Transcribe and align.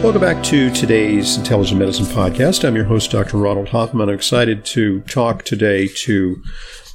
Welcome 0.00 0.20
back 0.20 0.44
to 0.44 0.70
today's 0.70 1.36
Intelligent 1.36 1.80
Medicine 1.80 2.06
Podcast. 2.06 2.64
I'm 2.64 2.76
your 2.76 2.84
host, 2.84 3.10
Dr. 3.10 3.36
Ronald 3.36 3.70
Hoffman. 3.70 4.08
I'm 4.08 4.14
excited 4.14 4.64
to 4.66 5.00
talk 5.00 5.42
today 5.42 5.88
to 5.88 6.40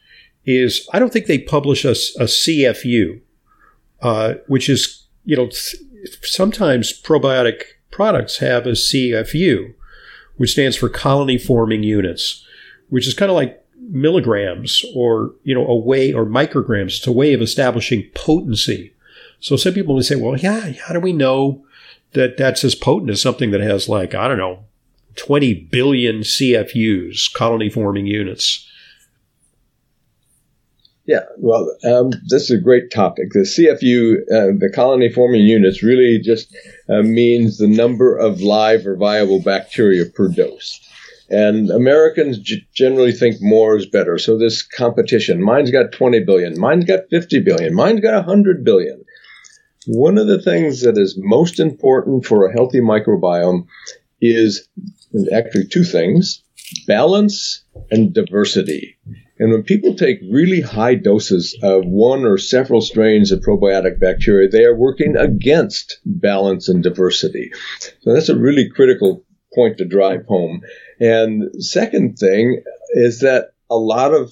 is 0.45 0.87
I 0.93 0.99
don't 0.99 1.11
think 1.11 1.25
they 1.25 1.39
publish 1.39 1.85
a, 1.85 1.91
a 1.91 2.27
CFU, 2.27 3.21
uh, 4.01 4.35
which 4.47 4.69
is, 4.69 5.05
you 5.23 5.35
know, 5.35 5.49
sometimes 6.21 7.01
probiotic 7.01 7.63
products 7.91 8.37
have 8.37 8.67
a 8.67 8.71
CFU, 8.71 9.73
which 10.37 10.51
stands 10.51 10.75
for 10.75 10.89
colony 10.89 11.37
forming 11.37 11.83
units, 11.83 12.45
which 12.89 13.07
is 13.07 13.13
kind 13.13 13.31
of 13.31 13.35
like 13.35 13.63
milligrams 13.79 14.85
or, 14.95 15.33
you 15.43 15.55
know, 15.55 15.65
a 15.67 15.75
way 15.75 16.13
or 16.13 16.25
micrograms. 16.25 16.97
It's 16.97 17.07
a 17.07 17.11
way 17.11 17.33
of 17.33 17.41
establishing 17.41 18.09
potency. 18.13 18.93
So 19.39 19.55
some 19.55 19.73
people 19.73 19.95
may 19.95 20.01
say, 20.01 20.15
well, 20.15 20.37
yeah, 20.37 20.73
how 20.87 20.93
do 20.93 20.99
we 20.99 21.13
know 21.13 21.65
that 22.13 22.37
that's 22.37 22.63
as 22.63 22.75
potent 22.75 23.11
as 23.11 23.21
something 23.21 23.51
that 23.51 23.61
has 23.61 23.89
like, 23.89 24.13
I 24.13 24.27
don't 24.27 24.37
know, 24.37 24.65
20 25.15 25.53
billion 25.71 26.21
CFUs, 26.21 27.31
colony 27.33 27.69
forming 27.69 28.05
units? 28.05 28.69
Yeah, 31.07 31.25
well, 31.37 31.75
um, 31.83 32.11
this 32.27 32.43
is 32.43 32.51
a 32.51 32.61
great 32.61 32.91
topic. 32.91 33.29
The 33.31 33.41
CFU, 33.41 34.21
uh, 34.31 34.57
the 34.57 34.71
colony 34.73 35.11
forming 35.11 35.41
units, 35.41 35.83
really 35.83 36.19
just 36.19 36.55
uh, 36.89 37.03
means 37.03 37.57
the 37.57 37.67
number 37.67 38.17
of 38.17 38.41
live 38.41 38.87
or 38.87 38.95
viable 38.95 39.39
bacteria 39.39 40.05
per 40.05 40.29
dose. 40.29 40.79
And 41.29 41.69
Americans 41.69 42.39
g- 42.39 42.67
generally 42.73 43.11
think 43.11 43.37
more 43.39 43.75
is 43.77 43.85
better. 43.85 44.17
So 44.17 44.37
this 44.37 44.63
competition, 44.63 45.43
mine's 45.43 45.69
got 45.69 45.91
20 45.91 46.23
billion, 46.23 46.59
mine's 46.59 46.85
got 46.85 47.09
50 47.11 47.39
billion, 47.41 47.75
mine's 47.75 47.99
got 47.99 48.15
100 48.15 48.63
billion. 48.63 49.03
One 49.87 50.17
of 50.17 50.25
the 50.25 50.41
things 50.41 50.81
that 50.81 50.97
is 50.97 51.15
most 51.17 51.59
important 51.59 52.25
for 52.25 52.45
a 52.45 52.53
healthy 52.53 52.79
microbiome 52.79 53.67
is 54.21 54.67
actually 55.31 55.67
two 55.67 55.83
things 55.83 56.41
balance 56.87 57.63
and 57.91 58.11
diversity. 58.11 58.97
And 59.37 59.51
when 59.51 59.63
people 59.63 59.95
take 59.95 60.19
really 60.31 60.61
high 60.61 60.95
doses 60.95 61.57
of 61.61 61.85
one 61.85 62.25
or 62.25 62.37
several 62.37 62.81
strains 62.81 63.31
of 63.31 63.41
probiotic 63.41 63.99
bacteria, 63.99 64.47
they 64.49 64.63
are 64.63 64.75
working 64.75 65.17
against 65.17 65.99
balance 66.05 66.69
and 66.69 66.81
diversity. 66.81 67.51
So 68.01 68.13
that's 68.13 68.29
a 68.29 68.37
really 68.37 68.69
critical 68.69 69.25
point 69.53 69.77
to 69.77 69.85
drive 69.85 70.25
home. 70.25 70.61
And 70.99 71.63
second 71.63 72.17
thing 72.17 72.63
is 72.93 73.19
that 73.21 73.51
a 73.69 73.77
lot 73.77 74.13
of 74.13 74.31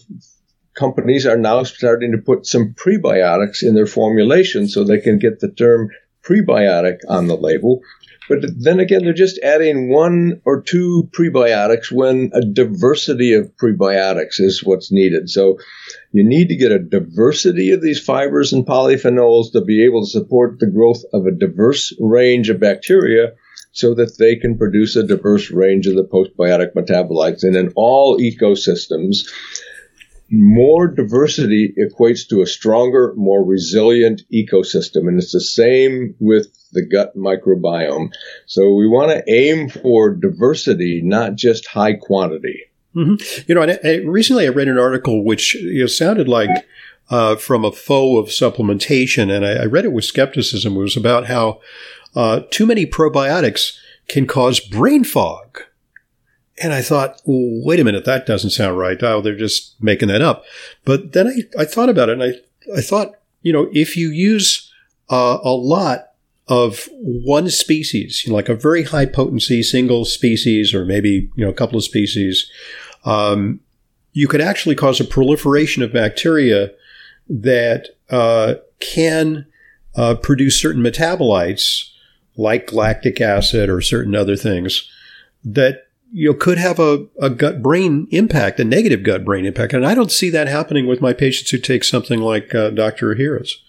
companies 0.74 1.25
are 1.25 1.38
now 1.38 1.63
starting 1.63 2.12
to 2.12 2.18
put 2.18 2.46
some 2.46 2.74
prebiotics 2.74 3.63
in 3.63 3.75
their 3.75 3.88
formulation 3.88 4.68
so 4.68 4.84
they 4.84 5.00
can 5.00 5.19
get 5.19 5.40
the 5.40 5.52
term 5.52 5.90
prebiotic 6.24 7.00
on 7.09 7.28
the 7.28 7.36
label, 7.36 7.81
but 8.29 8.39
then 8.57 8.79
again, 8.79 9.03
they're 9.03 9.13
just 9.13 9.39
adding 9.39 9.89
one 9.89 10.41
or 10.45 10.61
two 10.61 11.09
prebiotics 11.11 11.91
when 11.91 12.31
a 12.34 12.41
diversity 12.41 13.34
of 13.34 13.51
prebiotics 13.57 14.39
is 14.39 14.63
what's 14.63 14.91
needed. 14.91 15.29
So 15.29 15.57
you 16.11 16.23
need 16.23 16.47
to 16.50 16.56
get 16.56 16.72
a 16.72 16.79
diversity 16.79 17.72
of 17.72 17.81
these 17.81 18.03
fibers 18.03 18.53
and 18.53 18.66
polyphenols 18.66 19.51
to 19.51 19.62
be 19.62 19.83
able 19.85 20.06
to 20.06 20.09
support 20.09 20.59
the 20.59 20.67
growth 20.67 21.03
of 21.13 21.25
a 21.25 21.31
diverse 21.31 21.94
range 22.00 22.50
of 22.50 22.59
bacteria 22.59 23.33
so 23.72 23.95
that 23.95 24.17
they 24.17 24.35
can 24.35 24.57
produce 24.57 24.95
a 24.95 25.06
diverse 25.06 25.51
range 25.51 25.88
of 25.88 25.95
the 25.95 26.03
postbiotic 26.03 26.74
metabolites. 26.75 27.44
And 27.44 27.56
in 27.56 27.74
all 27.75 28.19
ecosystems, 28.19 29.27
more 30.30 30.88
diversity 30.88 31.74
equates 31.77 32.27
to 32.30 32.42
a 32.42 32.48
stronger, 32.48 33.13
more 33.15 33.44
resilient 33.44 34.21
ecosystem. 34.31 35.07
And 35.07 35.19
it's 35.19 35.33
the 35.33 35.42
same 35.42 36.15
with 36.19 36.48
the 36.74 36.86
gut 36.86 37.16
microbiome. 37.16 38.12
So 38.46 38.74
we 38.74 38.88
want 38.88 39.12
to 39.12 39.31
aim 39.31 39.70
for 39.70 40.14
diversity, 40.14 41.02
not 41.02 41.36
just 41.36 41.68
high 41.68 41.94
quantity. 41.94 42.64
Mm-hmm. 42.96 43.44
You 43.48 43.56
know, 43.56 43.64
I, 43.64 43.80
I, 43.84 43.96
recently 44.06 44.46
I 44.46 44.50
read 44.50 44.68
an 44.68 44.78
article 44.78 45.24
which 45.24 45.56
you 45.56 45.81
know, 45.81 45.88
sounded 45.88 46.28
like 46.28 46.50
uh, 47.10 47.36
from 47.36 47.66
a 47.66 47.72
foe 47.72 48.18
of 48.18 48.28
supplementation, 48.28 49.36
and 49.36 49.46
I, 49.46 49.64
I, 49.64 49.66
read 49.66 49.86
it 49.86 49.92
with 49.92 50.06
skepticism. 50.06 50.75
It 50.75 50.80
was 50.80 50.98
about 50.98 51.25
how 51.25 51.60
uh, 52.16 52.42
too 52.50 52.66
many 52.66 52.86
probiotics 52.86 53.78
can 54.08 54.28
cause 54.28 54.60
brain 54.60 55.04
fog. 55.04 55.62
And 56.62 56.72
I 56.72 56.81
thought, 56.81 57.20
wait 57.25 57.80
a 57.80 57.84
minute, 57.84 58.06
that 58.06 58.28
doesn't 58.28 58.52
sound 58.52 58.78
right. 58.78 59.02
Oh, 59.02 59.22
they're 59.22 59.36
just 59.36 59.81
making 59.81 60.10
that 60.10 60.22
up. 60.22 60.46
But 60.86 61.14
then 61.14 61.28
I, 61.28 61.62
I 61.62 61.66
thought 61.66 61.90
about 61.90 62.10
it 62.10 62.20
and 62.20 62.24
I, 62.24 62.78
I 62.78 62.81
thought, 62.81 63.16
you 63.42 63.52
know, 63.52 63.70
if 63.74 63.98
you 63.98 64.10
use 64.10 64.72
uh, 65.10 65.40
a 65.44 65.52
lot 65.52 66.12
of 66.48 66.90
one 67.00 67.50
species, 67.50 68.28
like 68.28 68.50
a 68.50 68.56
very 68.56 68.84
high 68.84 69.06
potency 69.06 69.63
single 69.63 70.06
species, 70.06 70.74
or 70.74 70.86
maybe 70.86 71.30
you 71.36 71.45
know 71.45 71.50
a 71.50 71.54
couple 71.54 71.78
of 71.78 71.84
species, 71.84 72.50
um, 73.06 73.60
you 74.12 74.28
could 74.28 74.42
actually 74.42 74.75
cause 74.75 75.00
a 75.00 75.06
proliferation 75.06 75.84
of 75.84 75.94
bacteria 75.94 76.72
that 77.30 77.90
uh, 78.10 78.56
can 78.80 79.45
uh, 79.95 80.16
produce 80.16 80.60
certain 80.60 80.84
metabolites 80.84 81.90
like 82.36 82.74
lactic 82.74 83.22
acid 83.22 83.69
or 83.69 83.80
certain 83.80 84.16
other 84.16 84.36
things 84.36 84.89
that 85.44 85.88
you 86.12 86.30
know 86.30 86.38
could 86.38 86.57
have 86.57 86.80
a, 86.80 87.06
a 87.22 87.30
gut 87.30 87.62
brain 87.62 88.07
impact, 88.12 88.60
a 88.60 88.63
negative 88.63 89.04
gut 89.04 89.24
brain 89.24 89.46
impact. 89.46 89.74
And 89.74 89.86
I 89.86 89.96
don't 89.96 90.12
see 90.12 90.30
that 90.30 90.48
happening 90.48 90.88
with 90.88 91.01
my 91.01 91.13
patients 91.13 91.50
who 91.51 91.57
take 91.57 91.84
something 91.84 92.19
like 92.19 92.54
uh, 92.54 92.69
Dr. 92.69 93.16
Ohhira's. 93.16 93.62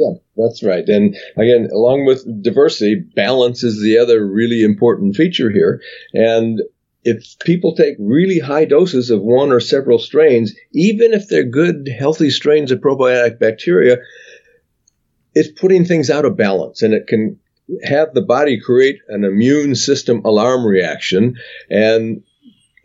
Yeah, 0.00 0.14
that's 0.34 0.62
right. 0.62 0.88
And 0.88 1.14
again, 1.36 1.68
along 1.70 2.06
with 2.06 2.42
diversity, 2.42 2.94
balance 2.94 3.62
is 3.62 3.82
the 3.82 3.98
other 3.98 4.26
really 4.26 4.62
important 4.62 5.14
feature 5.14 5.50
here. 5.50 5.82
And 6.14 6.62
if 7.04 7.38
people 7.40 7.74
take 7.74 7.96
really 7.98 8.38
high 8.38 8.64
doses 8.64 9.10
of 9.10 9.20
one 9.20 9.52
or 9.52 9.60
several 9.60 9.98
strains, 9.98 10.54
even 10.72 11.12
if 11.12 11.28
they're 11.28 11.44
good, 11.44 11.86
healthy 11.86 12.30
strains 12.30 12.70
of 12.70 12.80
probiotic 12.80 13.38
bacteria, 13.38 13.98
it's 15.34 15.60
putting 15.60 15.84
things 15.84 16.08
out 16.08 16.24
of 16.24 16.36
balance 16.36 16.80
and 16.80 16.94
it 16.94 17.06
can 17.06 17.38
have 17.84 18.14
the 18.14 18.22
body 18.22 18.58
create 18.58 19.00
an 19.08 19.24
immune 19.24 19.74
system 19.74 20.22
alarm 20.24 20.64
reaction 20.66 21.36
and 21.68 22.22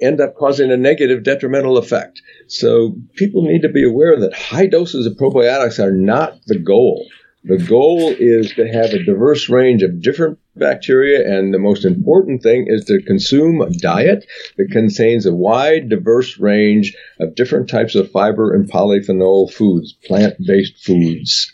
end 0.06 0.22
up 0.22 0.36
causing 0.36 0.72
a 0.72 0.78
negative 0.78 1.24
detrimental 1.24 1.78
effect. 1.78 2.22
So 2.48 2.96
people 3.16 3.42
need 3.42 3.62
to 3.64 3.70
be 3.70 3.84
aware 3.84 4.20
that 4.20 4.34
high 4.34 4.68
doses 4.68 5.06
of 5.06 5.14
probiotics 5.14 5.84
are 5.84 5.92
not 5.92 6.40
the 6.46 6.60
goal. 6.60 7.06
The 7.48 7.58
goal 7.60 8.16
is 8.18 8.54
to 8.56 8.68
have 8.68 8.92
a 8.92 9.04
diverse 9.04 9.50
range 9.50 9.84
of 9.84 10.02
different 10.02 10.40
bacteria, 10.56 11.30
and 11.30 11.54
the 11.54 11.60
most 11.60 11.86
important 11.86 12.42
thing 12.42 12.66
is 12.68 12.86
to 12.86 13.04
consume 13.04 13.62
a 13.62 13.70
diet 13.70 14.26
that 14.58 14.72
contains 14.72 15.28
a 15.28 15.34
wide, 15.34 15.88
diverse 15.88 16.40
range 16.40 16.96
of 17.20 17.36
different 17.36 17.70
types 17.70 17.94
of 17.94 18.10
fiber 18.10 18.52
and 18.56 18.68
polyphenol 18.68 19.54
foods, 19.54 19.94
plant 19.94 20.34
based 20.44 20.84
foods. 20.84 21.54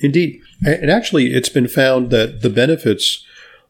Indeed. 0.00 0.42
And 0.66 0.90
actually, 0.90 1.32
it's 1.32 1.48
been 1.48 1.68
found 1.68 2.10
that 2.10 2.42
the 2.42 2.50
benefits 2.50 3.24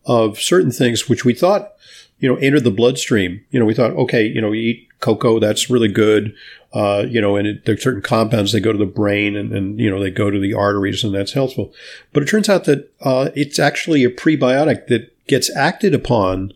of 0.04 0.40
certain 0.40 0.72
things, 0.72 1.08
which 1.08 1.24
we 1.24 1.32
thought, 1.32 1.72
you 2.18 2.28
know, 2.28 2.36
entered 2.36 2.64
the 2.64 2.70
bloodstream, 2.70 3.44
you 3.50 3.60
know, 3.60 3.66
we 3.66 3.74
thought, 3.74 3.92
okay, 3.92 4.24
you 4.24 4.40
know, 4.40 4.52
you 4.52 4.70
eat 4.70 4.88
cocoa, 5.00 5.38
that's 5.38 5.70
really 5.70 5.88
good. 5.88 6.34
Uh, 6.72 7.04
you 7.08 7.20
know, 7.20 7.36
and 7.36 7.46
it, 7.46 7.64
there 7.64 7.74
are 7.74 7.78
certain 7.78 8.02
compounds, 8.02 8.52
they 8.52 8.60
go 8.60 8.72
to 8.72 8.78
the 8.78 8.84
brain 8.84 9.36
and, 9.36 9.52
and, 9.52 9.80
you 9.80 9.90
know, 9.90 10.00
they 10.00 10.10
go 10.10 10.30
to 10.30 10.38
the 10.38 10.52
arteries 10.52 11.04
and 11.04 11.14
that's 11.14 11.32
helpful. 11.32 11.72
But 12.12 12.22
it 12.22 12.26
turns 12.26 12.48
out 12.48 12.64
that, 12.64 12.92
uh, 13.00 13.30
it's 13.34 13.58
actually 13.58 14.04
a 14.04 14.10
prebiotic 14.10 14.86
that 14.88 15.12
gets 15.26 15.54
acted 15.56 15.94
upon 15.94 16.52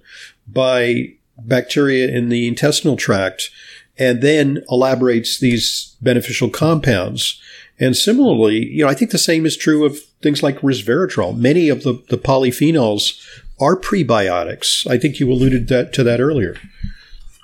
by 0.46 1.14
bacteria 1.38 2.08
in 2.08 2.28
the 2.28 2.46
intestinal 2.48 2.96
tract 2.96 3.50
and 3.98 4.22
then 4.22 4.62
elaborates 4.70 5.38
these 5.38 5.96
beneficial 6.00 6.50
compounds. 6.50 7.40
And 7.78 7.96
similarly, 7.96 8.66
you 8.66 8.84
know, 8.84 8.90
I 8.90 8.94
think 8.94 9.10
the 9.10 9.18
same 9.18 9.46
is 9.46 9.56
true 9.56 9.84
of 9.84 10.00
things 10.22 10.42
like 10.42 10.60
resveratrol. 10.60 11.36
Many 11.36 11.70
of 11.70 11.82
the, 11.82 12.02
the 12.10 12.18
polyphenols 12.18 13.26
are 13.60 13.78
prebiotics. 13.78 14.90
I 14.90 14.98
think 14.98 15.20
you 15.20 15.30
alluded 15.30 15.68
that, 15.68 15.92
to 15.94 16.04
that 16.04 16.20
earlier. 16.20 16.56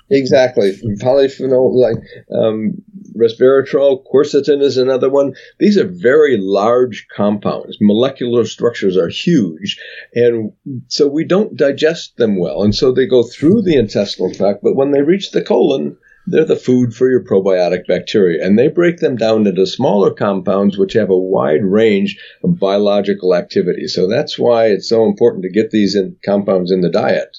Exactly. 0.09 0.73
Polyphenol, 1.01 1.73
like 1.73 1.97
um, 2.31 2.81
resveratrol, 3.17 4.03
quercetin 4.11 4.61
is 4.61 4.77
another 4.77 5.09
one. 5.09 5.33
These 5.59 5.77
are 5.77 5.87
very 5.87 6.37
large 6.37 7.07
compounds. 7.13 7.77
Molecular 7.81 8.45
structures 8.45 8.95
are 8.95 9.09
huge. 9.09 9.77
And 10.13 10.53
so 10.87 11.07
we 11.07 11.25
don't 11.25 11.57
digest 11.57 12.15
them 12.15 12.39
well. 12.39 12.63
And 12.63 12.73
so 12.73 12.91
they 12.91 13.05
go 13.05 13.23
through 13.23 13.63
the 13.63 13.75
intestinal 13.75 14.33
tract, 14.33 14.63
but 14.63 14.75
when 14.75 14.91
they 14.91 15.01
reach 15.01 15.31
the 15.31 15.41
colon, 15.41 15.97
they're 16.27 16.45
the 16.45 16.57
food 16.57 16.93
for 16.93 17.09
your 17.09 17.23
probiotic 17.23 17.87
bacteria, 17.87 18.45
and 18.45 18.59
they 18.59 18.67
break 18.67 18.97
them 18.97 19.15
down 19.15 19.47
into 19.47 19.65
smaller 19.65 20.13
compounds 20.13 20.77
which 20.77 20.93
have 20.93 21.09
a 21.09 21.17
wide 21.17 21.63
range 21.63 22.19
of 22.43 22.59
biological 22.59 23.33
activity. 23.33 23.87
So 23.87 24.07
that's 24.07 24.37
why 24.37 24.65
it's 24.65 24.89
so 24.89 25.05
important 25.05 25.43
to 25.43 25.49
get 25.49 25.71
these 25.71 25.95
in 25.95 26.17
compounds 26.23 26.69
in 26.69 26.81
the 26.81 26.89
diet. 26.89 27.37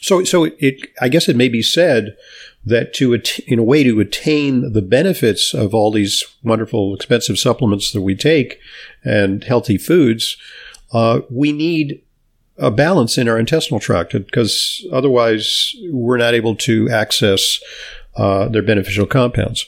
So, 0.00 0.24
so 0.24 0.44
it, 0.58 0.88
I 1.00 1.08
guess 1.08 1.28
it 1.28 1.36
may 1.36 1.48
be 1.48 1.62
said 1.62 2.16
that 2.64 2.92
to, 2.94 3.20
in 3.46 3.58
a 3.58 3.64
way, 3.64 3.84
to 3.84 4.00
attain 4.00 4.72
the 4.72 4.82
benefits 4.82 5.54
of 5.54 5.72
all 5.72 5.90
these 5.92 6.24
wonderful, 6.42 6.94
expensive 6.94 7.38
supplements 7.38 7.92
that 7.92 8.02
we 8.02 8.14
take 8.14 8.58
and 9.04 9.44
healthy 9.44 9.78
foods, 9.78 10.36
uh, 10.92 11.20
we 11.30 11.52
need 11.52 12.02
a 12.58 12.70
balance 12.70 13.16
in 13.16 13.28
our 13.28 13.38
intestinal 13.38 13.78
tract 13.78 14.12
because 14.12 14.84
otherwise 14.92 15.74
we're 15.90 16.16
not 16.16 16.34
able 16.34 16.56
to 16.56 16.90
access 16.90 17.60
uh, 18.18 18.48
their 18.48 18.62
beneficial 18.62 19.06
compounds. 19.06 19.66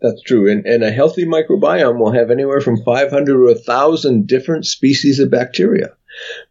That's 0.00 0.22
true. 0.22 0.50
And, 0.50 0.64
and 0.64 0.84
a 0.84 0.92
healthy 0.92 1.24
microbiome 1.24 1.98
will 1.98 2.12
have 2.12 2.30
anywhere 2.30 2.60
from 2.60 2.82
500 2.84 3.26
to 3.26 3.46
1,000 3.46 4.26
different 4.26 4.66
species 4.66 5.18
of 5.18 5.30
bacteria. 5.30 5.94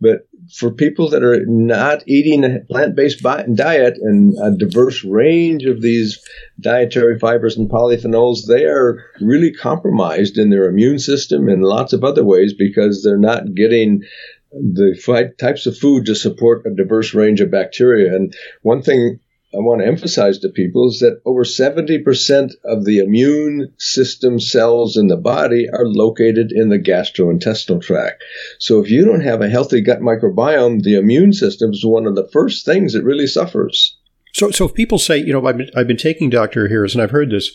But 0.01 0.27
for 0.53 0.71
people 0.71 1.09
that 1.09 1.23
are 1.23 1.45
not 1.45 2.03
eating 2.07 2.43
a 2.43 2.59
plant 2.69 2.95
based 2.95 3.21
diet 3.21 3.97
and 4.01 4.35
a 4.41 4.51
diverse 4.51 5.03
range 5.03 5.65
of 5.65 5.81
these 5.81 6.19
dietary 6.59 7.19
fibers 7.19 7.57
and 7.57 7.69
polyphenols, 7.69 8.47
they 8.47 8.65
are 8.65 9.03
really 9.21 9.53
compromised 9.53 10.37
in 10.37 10.49
their 10.49 10.67
immune 10.67 10.99
system 10.99 11.49
in 11.49 11.61
lots 11.61 11.93
of 11.93 12.03
other 12.03 12.23
ways 12.23 12.53
because 12.53 13.03
they're 13.03 13.17
not 13.17 13.53
getting 13.55 14.03
the 14.51 15.33
types 15.37 15.65
of 15.65 15.77
food 15.77 16.05
to 16.05 16.15
support 16.15 16.65
a 16.65 16.73
diverse 16.73 17.13
range 17.13 17.41
of 17.41 17.51
bacteria. 17.51 18.15
And 18.15 18.33
one 18.61 18.81
thing 18.81 19.19
I 19.57 19.61
want 19.61 19.81
to 19.81 19.87
emphasize 19.87 20.37
to 20.39 20.49
people 20.49 20.87
is 20.87 20.99
that 20.99 21.19
over 21.25 21.43
70% 21.43 22.51
of 22.63 22.85
the 22.85 22.99
immune 22.99 23.73
system 23.77 24.39
cells 24.39 24.95
in 24.97 25.07
the 25.07 25.17
body 25.17 25.67
are 25.73 25.87
located 25.87 26.51
in 26.51 26.69
the 26.69 26.77
gastrointestinal 26.77 27.81
tract. 27.81 28.23
So 28.59 28.79
if 28.79 28.91
you 28.91 29.03
don't 29.03 29.21
have 29.21 29.41
a 29.41 29.49
healthy 29.49 29.81
gut 29.81 29.99
microbiome, 29.99 30.83
the 30.83 30.95
immune 30.95 31.33
system 31.33 31.71
is 31.71 31.83
one 31.83 32.05
of 32.05 32.15
the 32.15 32.29
first 32.31 32.65
things 32.65 32.93
that 32.93 33.03
really 33.03 33.25
suffers. 33.25 33.97
So, 34.33 34.51
so 34.51 34.65
if 34.65 34.75
people 34.75 34.99
say, 34.99 35.17
you 35.17 35.33
know, 35.33 35.45
I've 35.47 35.57
been, 35.57 35.71
I've 35.75 35.87
been 35.87 35.97
taking 35.97 36.29
Dr. 36.29 36.67
Ohhira's 36.67 36.93
and 36.93 37.01
I've 37.01 37.09
heard 37.09 37.31
this, 37.31 37.49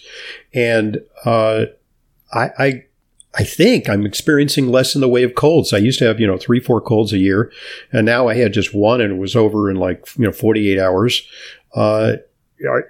and 0.52 1.00
uh, 1.24 1.66
I, 2.32 2.50
I 2.58 2.84
I 3.34 3.44
think 3.44 3.88
I'm 3.88 4.04
experiencing 4.04 4.68
less 4.68 4.94
in 4.94 5.00
the 5.00 5.08
way 5.08 5.22
of 5.22 5.34
colds. 5.34 5.72
I 5.72 5.78
used 5.78 5.98
to 6.00 6.04
have, 6.04 6.20
you 6.20 6.26
know, 6.26 6.36
three, 6.36 6.60
four 6.60 6.82
colds 6.82 7.12
a 7.14 7.18
year, 7.18 7.50
and 7.90 8.04
now 8.04 8.28
I 8.28 8.34
had 8.34 8.52
just 8.52 8.74
one 8.74 9.00
and 9.00 9.12
it 9.14 9.18
was 9.18 9.34
over 9.34 9.70
in 9.70 9.76
like, 9.76 10.06
you 10.18 10.26
know, 10.26 10.32
48 10.32 10.78
hours. 10.78 11.26
Uh, 11.74 12.14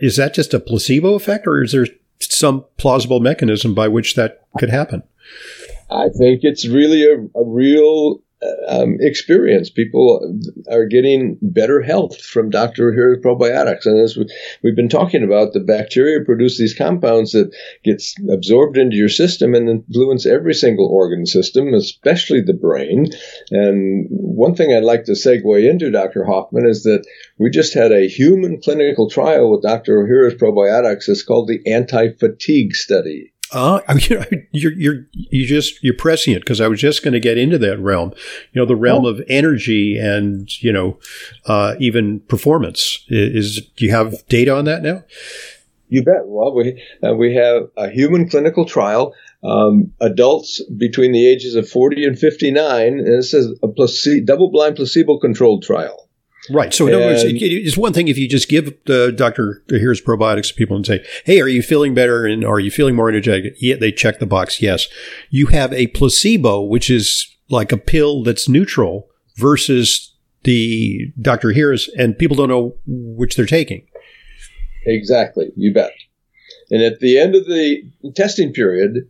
is 0.00 0.16
that 0.16 0.34
just 0.34 0.54
a 0.54 0.60
placebo 0.60 1.14
effect, 1.14 1.46
or 1.46 1.62
is 1.62 1.72
there 1.72 1.86
some 2.20 2.64
plausible 2.76 3.20
mechanism 3.20 3.74
by 3.74 3.88
which 3.88 4.14
that 4.16 4.44
could 4.58 4.70
happen? 4.70 5.02
I 5.90 6.08
think 6.18 6.40
it's 6.42 6.66
really 6.66 7.04
a, 7.04 7.16
a 7.38 7.44
real 7.44 8.20
um, 8.68 8.96
experience. 9.00 9.70
People 9.70 10.40
are 10.70 10.86
getting 10.86 11.38
better 11.40 11.80
health 11.80 12.20
from 12.20 12.50
Dr. 12.50 12.92
Ohhira's 12.92 13.24
probiotics. 13.24 13.86
And 13.86 14.00
as 14.00 14.18
we've 14.62 14.76
been 14.76 14.88
talking 14.88 15.22
about, 15.22 15.52
the 15.52 15.60
bacteria 15.60 16.24
produce 16.24 16.58
these 16.58 16.74
compounds 16.74 17.32
that 17.32 17.54
gets 17.84 18.14
absorbed 18.30 18.76
into 18.76 18.96
your 18.96 19.08
system 19.08 19.54
and 19.54 19.68
influence 19.68 20.26
every 20.26 20.54
single 20.54 20.88
organ 20.88 21.26
system, 21.26 21.74
especially 21.74 22.40
the 22.40 22.54
brain. 22.54 23.06
And 23.50 24.06
one 24.10 24.54
thing 24.54 24.72
I'd 24.72 24.84
like 24.84 25.04
to 25.04 25.12
segue 25.12 25.68
into, 25.68 25.90
Dr. 25.90 26.24
Hoffman, 26.24 26.66
is 26.66 26.82
that 26.84 27.06
we 27.38 27.50
just 27.50 27.74
had 27.74 27.92
a 27.92 28.08
human 28.08 28.60
clinical 28.60 29.08
trial 29.08 29.50
with 29.50 29.62
Dr. 29.62 30.04
Ohhira's 30.04 30.40
probiotics. 30.40 31.08
It's 31.08 31.22
called 31.22 31.48
the 31.48 31.60
anti-fatigue 31.70 32.74
study. 32.74 33.31
Uh, 33.52 33.80
I 33.88 33.94
mean, 33.94 34.46
you're, 34.52 34.72
you're, 34.72 35.06
you 35.12 35.46
just, 35.46 35.82
you're 35.82 35.94
pressing 35.94 36.34
it 36.34 36.40
because 36.40 36.60
I 36.60 36.68
was 36.68 36.80
just 36.80 37.04
going 37.04 37.12
to 37.12 37.20
get 37.20 37.38
into 37.38 37.58
that 37.58 37.78
realm, 37.78 38.12
you 38.52 38.60
know, 38.60 38.66
the 38.66 38.76
realm 38.76 39.04
oh. 39.04 39.08
of 39.08 39.22
energy 39.28 39.98
and, 39.98 40.50
you 40.62 40.72
know, 40.72 40.98
uh, 41.46 41.74
even 41.78 42.20
performance 42.20 43.04
is, 43.08 43.60
do 43.76 43.84
you 43.84 43.92
have 43.92 44.26
data 44.28 44.54
on 44.54 44.64
that 44.64 44.82
now? 44.82 45.04
You 45.88 46.02
bet. 46.02 46.22
Well, 46.24 46.54
we, 46.54 46.82
uh, 47.02 47.14
we 47.14 47.34
have 47.34 47.68
a 47.76 47.90
human 47.90 48.26
clinical 48.28 48.64
trial, 48.64 49.14
um, 49.42 49.92
adults 50.00 50.62
between 50.76 51.12
the 51.12 51.28
ages 51.28 51.54
of 51.54 51.68
40 51.68 52.06
and 52.06 52.18
59, 52.18 52.98
and 52.98 53.06
this 53.06 53.34
is 53.34 53.58
a 53.62 53.68
placebo, 53.68 54.24
double 54.24 54.50
blind 54.50 54.76
placebo 54.76 55.18
controlled 55.18 55.64
trial. 55.64 56.08
Right. 56.50 56.74
So, 56.74 56.88
in 56.88 56.94
other 56.94 57.06
words, 57.06 57.22
it's 57.24 57.76
one 57.76 57.92
thing 57.92 58.08
if 58.08 58.18
you 58.18 58.28
just 58.28 58.48
give 58.48 58.76
the 58.86 59.12
doctor 59.12 59.62
Ohhira's 59.68 60.00
probiotics 60.00 60.48
to 60.48 60.54
people 60.54 60.76
and 60.76 60.84
say, 60.84 61.04
"Hey, 61.24 61.40
are 61.40 61.48
you 61.48 61.62
feeling 61.62 61.94
better 61.94 62.26
and 62.26 62.44
are 62.44 62.58
you 62.58 62.70
feeling 62.70 62.96
more 62.96 63.08
energetic?" 63.08 63.54
Yeah, 63.60 63.76
they 63.76 63.92
check 63.92 64.18
the 64.18 64.26
box. 64.26 64.60
Yes. 64.60 64.88
You 65.30 65.46
have 65.46 65.72
a 65.72 65.86
placebo, 65.88 66.62
which 66.62 66.90
is 66.90 67.28
like 67.48 67.70
a 67.70 67.76
pill 67.76 68.24
that's 68.24 68.48
neutral, 68.48 69.08
versus 69.36 70.14
the 70.42 71.12
Dr. 71.20 71.52
Ohhira's, 71.52 71.88
and 71.96 72.18
people 72.18 72.36
don't 72.36 72.48
know 72.48 72.76
which 72.86 73.36
they're 73.36 73.46
taking. 73.46 73.86
Exactly. 74.84 75.52
You 75.56 75.72
bet. 75.72 75.92
And 76.72 76.82
at 76.82 76.98
the 76.98 77.18
end 77.18 77.36
of 77.36 77.46
the 77.46 77.84
testing 78.16 78.52
period, 78.52 79.08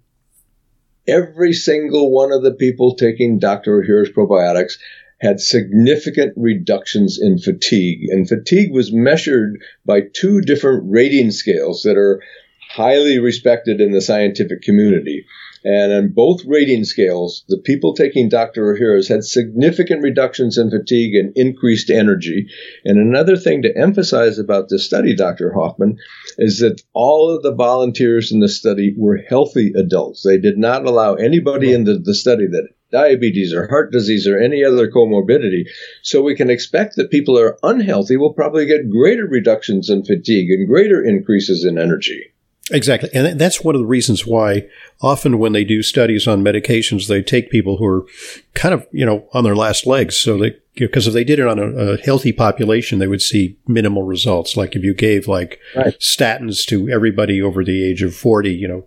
every 1.09 1.53
single 1.55 2.13
one 2.13 2.33
of 2.33 2.43
the 2.43 2.53
people 2.53 2.95
taking 2.95 3.39
Dr. 3.39 3.83
Ohhira's 3.83 4.11
probiotics 4.11 4.75
had 5.23 5.41
significant 5.41 6.35
reductions 6.37 7.19
in 7.21 7.39
fatigue. 7.39 8.09
And 8.11 8.29
fatigue 8.29 8.73
was 8.73 8.93
measured 8.93 9.63
by 9.87 10.01
two 10.13 10.41
different 10.41 10.83
rating 10.91 11.31
scales 11.31 11.83
that 11.85 11.97
are 11.97 12.21
highly 12.69 13.21
respected 13.21 13.81
in 13.81 13.93
the 13.93 14.01
scientific 14.01 14.63
community. 14.63 15.25
And 15.65 15.93
on 15.93 16.09
both 16.09 16.45
rating 16.45 16.83
scales, 16.83 17.45
the 17.49 17.59
people 17.59 17.95
taking 17.95 18.29
Dr. 18.29 18.75
Ohhira's 18.75 19.07
had 19.07 19.23
significant 19.23 20.03
reductions 20.03 20.59
in 20.59 20.71
fatigue 20.71 21.15
and 21.15 21.33
increased 21.37 21.89
energy. 21.89 22.49
And 22.85 22.99
another 22.99 23.37
thing 23.37 23.63
to 23.63 23.77
emphasize 23.77 24.41
about 24.41 24.69
this 24.69 24.85
study, 24.85 25.15
Dr. 25.15 25.53
Hoffman, 25.53 25.99
is 26.39 26.59
that 26.59 26.83
all 26.95 27.31
of 27.31 27.45
the 27.45 27.55
volunteers 27.55 28.33
in 28.33 28.41
the 28.41 28.49
study 28.49 28.93
were 28.97 29.19
healthy 29.19 29.73
adults. 29.77 30.25
They 30.25 30.39
did 30.39 30.59
not 30.59 30.85
allow 30.85 31.15
anybody 31.15 31.73
into 31.73 31.97
the 31.99 32.15
study 32.15 32.49
that 32.49 32.69
diabetes 32.93 33.53
or 33.53 33.67
heart 33.67 33.91
disease 33.91 34.29
or 34.29 34.39
any 34.39 34.63
other 34.63 34.91
comorbidity. 34.91 35.65
So 36.03 36.23
we 36.23 36.37
can 36.37 36.51
expect 36.51 36.97
that 36.97 37.11
people 37.11 37.37
who 37.37 37.43
are 37.43 37.59
unhealthy 37.63 38.17
will 38.17 38.35
probably 38.35 38.67
get 38.67 38.91
greater 38.91 39.27
reductions 39.27 39.91
in 39.91 40.05
fatigue 40.05 40.51
and 40.51 40.69
greater 40.69 41.03
increases 41.03 41.65
in 41.65 41.79
energy. 41.79 42.33
Exactly. 42.73 43.11
And 43.13 43.39
that's 43.39 43.63
one 43.63 43.75
of 43.75 43.81
the 43.81 43.87
reasons 43.87 44.27
why 44.27 44.67
often 45.03 45.39
when 45.39 45.53
they 45.53 45.65
do 45.65 45.83
studies 45.83 46.27
on 46.27 46.43
medications, 46.43 47.07
they 47.07 47.23
take 47.23 47.51
people 47.51 47.77
who 47.77 47.85
are 47.85 48.07
kind 48.55 48.75
of, 48.75 48.87
you 48.93 49.05
know, 49.05 49.29
on 49.33 49.45
their 49.45 49.55
last 49.55 49.87
legs. 49.87 50.17
So 50.17 50.39
they, 50.39 50.57
because 50.75 51.07
if 51.07 51.13
they 51.13 51.25
did 51.25 51.39
it 51.39 51.47
on 51.47 51.59
a, 51.59 51.67
a, 51.67 51.97
healthy 51.99 52.33
population, 52.33 52.99
they 52.99 53.07
would 53.07 53.21
see 53.21 53.59
minimal 53.67 54.05
results. 54.05 54.57
Like 54.57 54.75
if 54.75 54.83
you 54.83 54.95
gave 54.95 55.29
like 55.29 55.61
right. 55.77 55.95
statins 56.01 56.67
to 56.69 56.89
everybody 56.89 57.43
over 57.43 57.63
the 57.63 57.85
age 57.85 58.03
of 58.03 58.17
40, 58.17 58.51
you 58.51 58.69
know, 58.69 58.87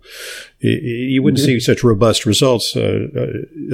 you 0.58 1.22
wouldn't 1.22 1.38
mm-hmm. 1.38 1.46
see 1.46 1.60
such 1.60 1.84
robust 1.84 2.26
results 2.26 2.74
uh, 2.74 3.06
uh, 3.16 3.26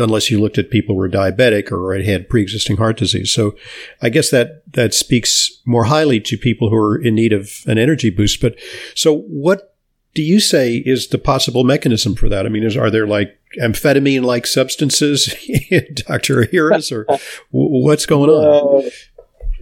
unless 0.02 0.30
you 0.30 0.38
looked 0.38 0.58
at 0.58 0.68
people 0.68 0.94
who 0.94 0.98
were 0.98 1.08
diabetic 1.08 1.72
or 1.72 1.98
had 2.02 2.28
pre-existing 2.28 2.76
heart 2.76 2.98
disease. 2.98 3.32
So 3.32 3.56
I 4.02 4.10
guess 4.10 4.30
that, 4.30 4.62
that 4.72 4.92
speaks 4.92 5.50
more 5.64 5.84
highly 5.84 6.20
to 6.20 6.36
people 6.36 6.68
who 6.68 6.76
are 6.76 7.00
in 7.00 7.14
need 7.14 7.32
of 7.32 7.50
an 7.66 7.78
energy 7.78 8.10
boost. 8.10 8.42
But 8.42 8.58
so 8.94 9.20
what 9.20 9.71
do 10.14 10.22
you 10.22 10.40
say 10.40 10.76
is 10.76 11.08
the 11.08 11.18
possible 11.18 11.64
mechanism 11.64 12.14
for 12.14 12.28
that? 12.28 12.46
I 12.46 12.48
mean, 12.48 12.64
is, 12.64 12.76
are 12.76 12.90
there 12.90 13.06
like 13.06 13.38
amphetamine 13.60 14.22
like 14.22 14.46
substances 14.46 15.34
in 15.70 15.86
Dr. 15.94 16.44
Ohhira's 16.44 16.92
or 16.92 17.06
what's 17.50 18.06
going 18.06 18.30
on? 18.30 18.90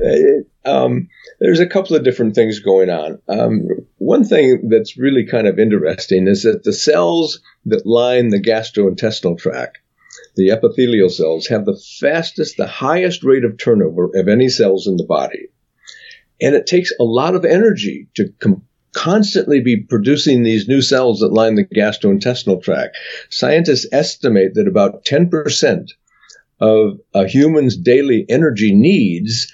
Uh, 0.03 0.43
um, 0.65 1.09
there's 1.41 1.61
a 1.61 1.67
couple 1.67 1.97
of 1.97 2.05
different 2.05 2.35
things 2.35 2.61
going 2.61 2.91
on. 2.91 3.21
Um, 3.29 3.69
one 3.99 4.25
thing 4.25 4.69
that's 4.69 4.97
really 4.97 5.27
kind 5.27 5.47
of 5.47 5.59
interesting 5.59 6.27
is 6.27 6.43
that 6.43 6.65
the 6.65 6.73
cells 6.73 7.41
that 7.67 7.87
line 7.87 8.29
the 8.29 8.41
gastrointestinal 8.41 9.39
tract, 9.39 9.79
the 10.37 10.51
epithelial 10.51 11.11
cells, 11.11 11.47
have 11.49 11.65
the 11.65 11.81
fastest, 12.01 12.57
the 12.57 12.67
highest 12.67 13.23
rate 13.23 13.45
of 13.45 13.59
turnover 13.59 14.11
of 14.15 14.29
any 14.29 14.49
cells 14.49 14.87
in 14.87 14.97
the 14.97 15.05
body. 15.05 15.49
And 16.43 16.55
it 16.55 16.67
takes 16.67 16.93
a 16.99 17.05
lot 17.05 17.35
of 17.35 17.45
energy 17.45 18.09
to 18.15 18.33
com- 18.41 18.63
constantly 18.93 19.61
be 19.61 19.77
producing 19.77 20.43
these 20.43 20.69
new 20.69 20.83
cells 20.83 21.21
that 21.21 21.33
line 21.33 21.55
the 21.55 21.65
gastrointestinal 21.65 22.63
tract. 22.63 22.97
Scientists 23.31 23.87
estimate 23.93 24.55
that 24.55 24.69
about 24.69 25.05
10% 25.05 25.91
of 26.61 26.99
a 27.15 27.27
human's 27.27 27.77
daily 27.77 28.27
energy 28.29 28.75
needs 28.75 29.53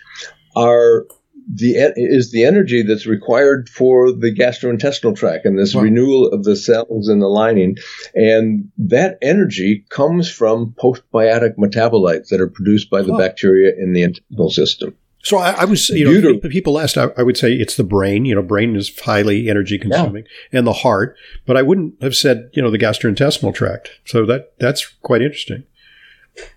are 0.57 1.07
the 1.53 1.77
is 1.95 2.33
the 2.33 2.45
energy 2.45 2.83
that's 2.83 3.07
required 3.07 3.69
for 3.69 4.11
the 4.11 4.35
gastrointestinal 4.35 5.15
tract 5.15 5.47
and 5.47 5.57
this 5.57 5.75
wow. 5.75 5.83
renewal 5.83 6.27
of 6.29 6.43
the 6.43 6.57
cells 6.57 7.09
in 7.09 7.21
the 7.21 7.29
lining 7.29 7.77
and 8.17 8.69
that 8.77 9.17
energy 9.23 9.85
comes 9.89 10.29
from 10.29 10.75
postbiotic 10.83 11.57
metabolites 11.57 12.29
that 12.29 12.41
are 12.41 12.49
produced 12.49 12.91
by 12.91 13.01
the 13.01 13.13
oh. 13.13 13.19
bacteria 13.19 13.73
in 13.79 13.93
the 13.93 14.03
intestinal 14.03 14.51
system 14.51 14.97
so 15.27 15.39
I, 15.39 15.51
I 15.51 15.65
was, 15.65 15.89
you 15.89 16.05
know, 16.05 16.13
Beautiful. 16.13 16.49
people 16.51 16.79
asked, 16.79 16.97
I, 16.97 17.09
I, 17.17 17.25
would 17.25 17.37
say 17.37 17.53
it's 17.53 17.77
the 17.77 17.83
brain. 17.83 18.25
You 18.25 18.37
know, 18.37 18.43
brain 18.43 18.77
is 18.77 18.97
highly 18.97 19.51
energy 19.51 19.77
consuming, 19.77 20.23
yeah. 20.53 20.59
and 20.61 20.67
the 20.69 20.73
heart. 20.73 21.17
But 21.47 21.57
I 21.57 21.63
wouldn't 21.63 22.01
have 22.01 22.15
said, 22.15 22.49
you 22.53 22.63
know, 22.63 22.71
the 22.71 22.79
gastrointestinal 22.79 23.53
tract. 23.53 23.91
So 24.05 24.25
that 24.27 24.53
that's 24.61 24.87
quite 25.03 25.23
interesting. 25.23 25.65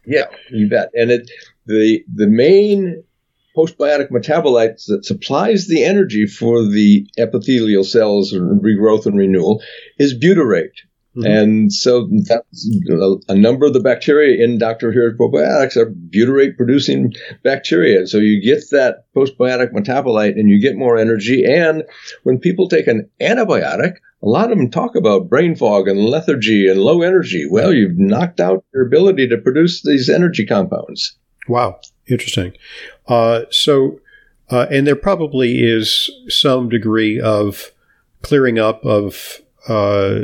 Yeah, 0.06 0.26
you 0.52 0.70
bet. 0.70 0.92
And 0.94 1.10
it 1.10 1.32
the 1.66 2.04
the 2.14 2.28
main 2.28 3.04
postbiotic 3.58 4.12
metabolites 4.12 4.86
that 4.86 5.04
supplies 5.04 5.66
the 5.66 5.84
energy 5.84 6.28
for 6.28 6.64
the 6.64 7.08
epithelial 7.18 7.84
cells 7.84 8.34
and 8.34 8.62
regrowth 8.62 9.08
and 9.08 9.18
renewal 9.18 9.64
is 9.98 10.14
butyrate. 10.14 10.78
Mm-hmm. 11.16 11.26
And 11.26 11.74
so 11.74 12.08
that's 12.28 12.70
a, 13.28 13.36
number 13.36 13.66
of 13.66 13.74
the 13.74 13.80
bacteria 13.80 14.44
in 14.44 14.60
Dr. 14.60 14.92
Ohhira's 14.92 15.18
probiotics 15.18 15.76
are 15.76 15.92
butyrate 15.92 16.56
producing 16.56 17.14
bacteria. 17.44 18.06
So 18.06 18.20
you 18.20 18.42
get 18.42 18.70
that 18.72 19.06
postbiotic 19.16 19.72
metabolite 19.72 20.40
and 20.40 20.50
you 20.50 20.62
get 20.62 20.76
more 20.76 20.98
energy. 20.98 21.44
And 21.46 21.84
when 22.24 22.38
people 22.38 22.70
take 22.70 22.88
an 22.88 23.10
antibiotic, 23.20 23.96
a 24.22 24.28
lot 24.28 24.52
of 24.52 24.58
them 24.58 24.70
talk 24.70 24.96
about 24.96 25.30
brain 25.30 25.56
fog 25.56 25.88
and 25.88 26.00
lethargy 26.00 26.70
and 26.70 26.80
low 26.80 27.02
energy. 27.02 27.48
Well, 27.50 27.74
you've 27.74 27.98
knocked 27.98 28.40
out 28.40 28.64
your 28.74 28.86
ability 28.86 29.30
to 29.30 29.38
produce 29.38 29.82
these 29.82 30.10
energy 30.10 30.46
compounds. 30.46 31.18
Wow. 31.48 31.80
Interesting. 32.08 32.54
Uh, 33.08 33.44
so, 33.50 34.00
uh, 34.52 34.68
and 34.70 34.86
there 34.86 34.96
probably 34.96 35.64
is 35.64 36.12
some 36.28 36.70
degree 36.70 37.20
of 37.20 37.72
clearing 38.22 38.60
up 38.60 38.84
of, 38.86 39.40
uh, 39.68 40.22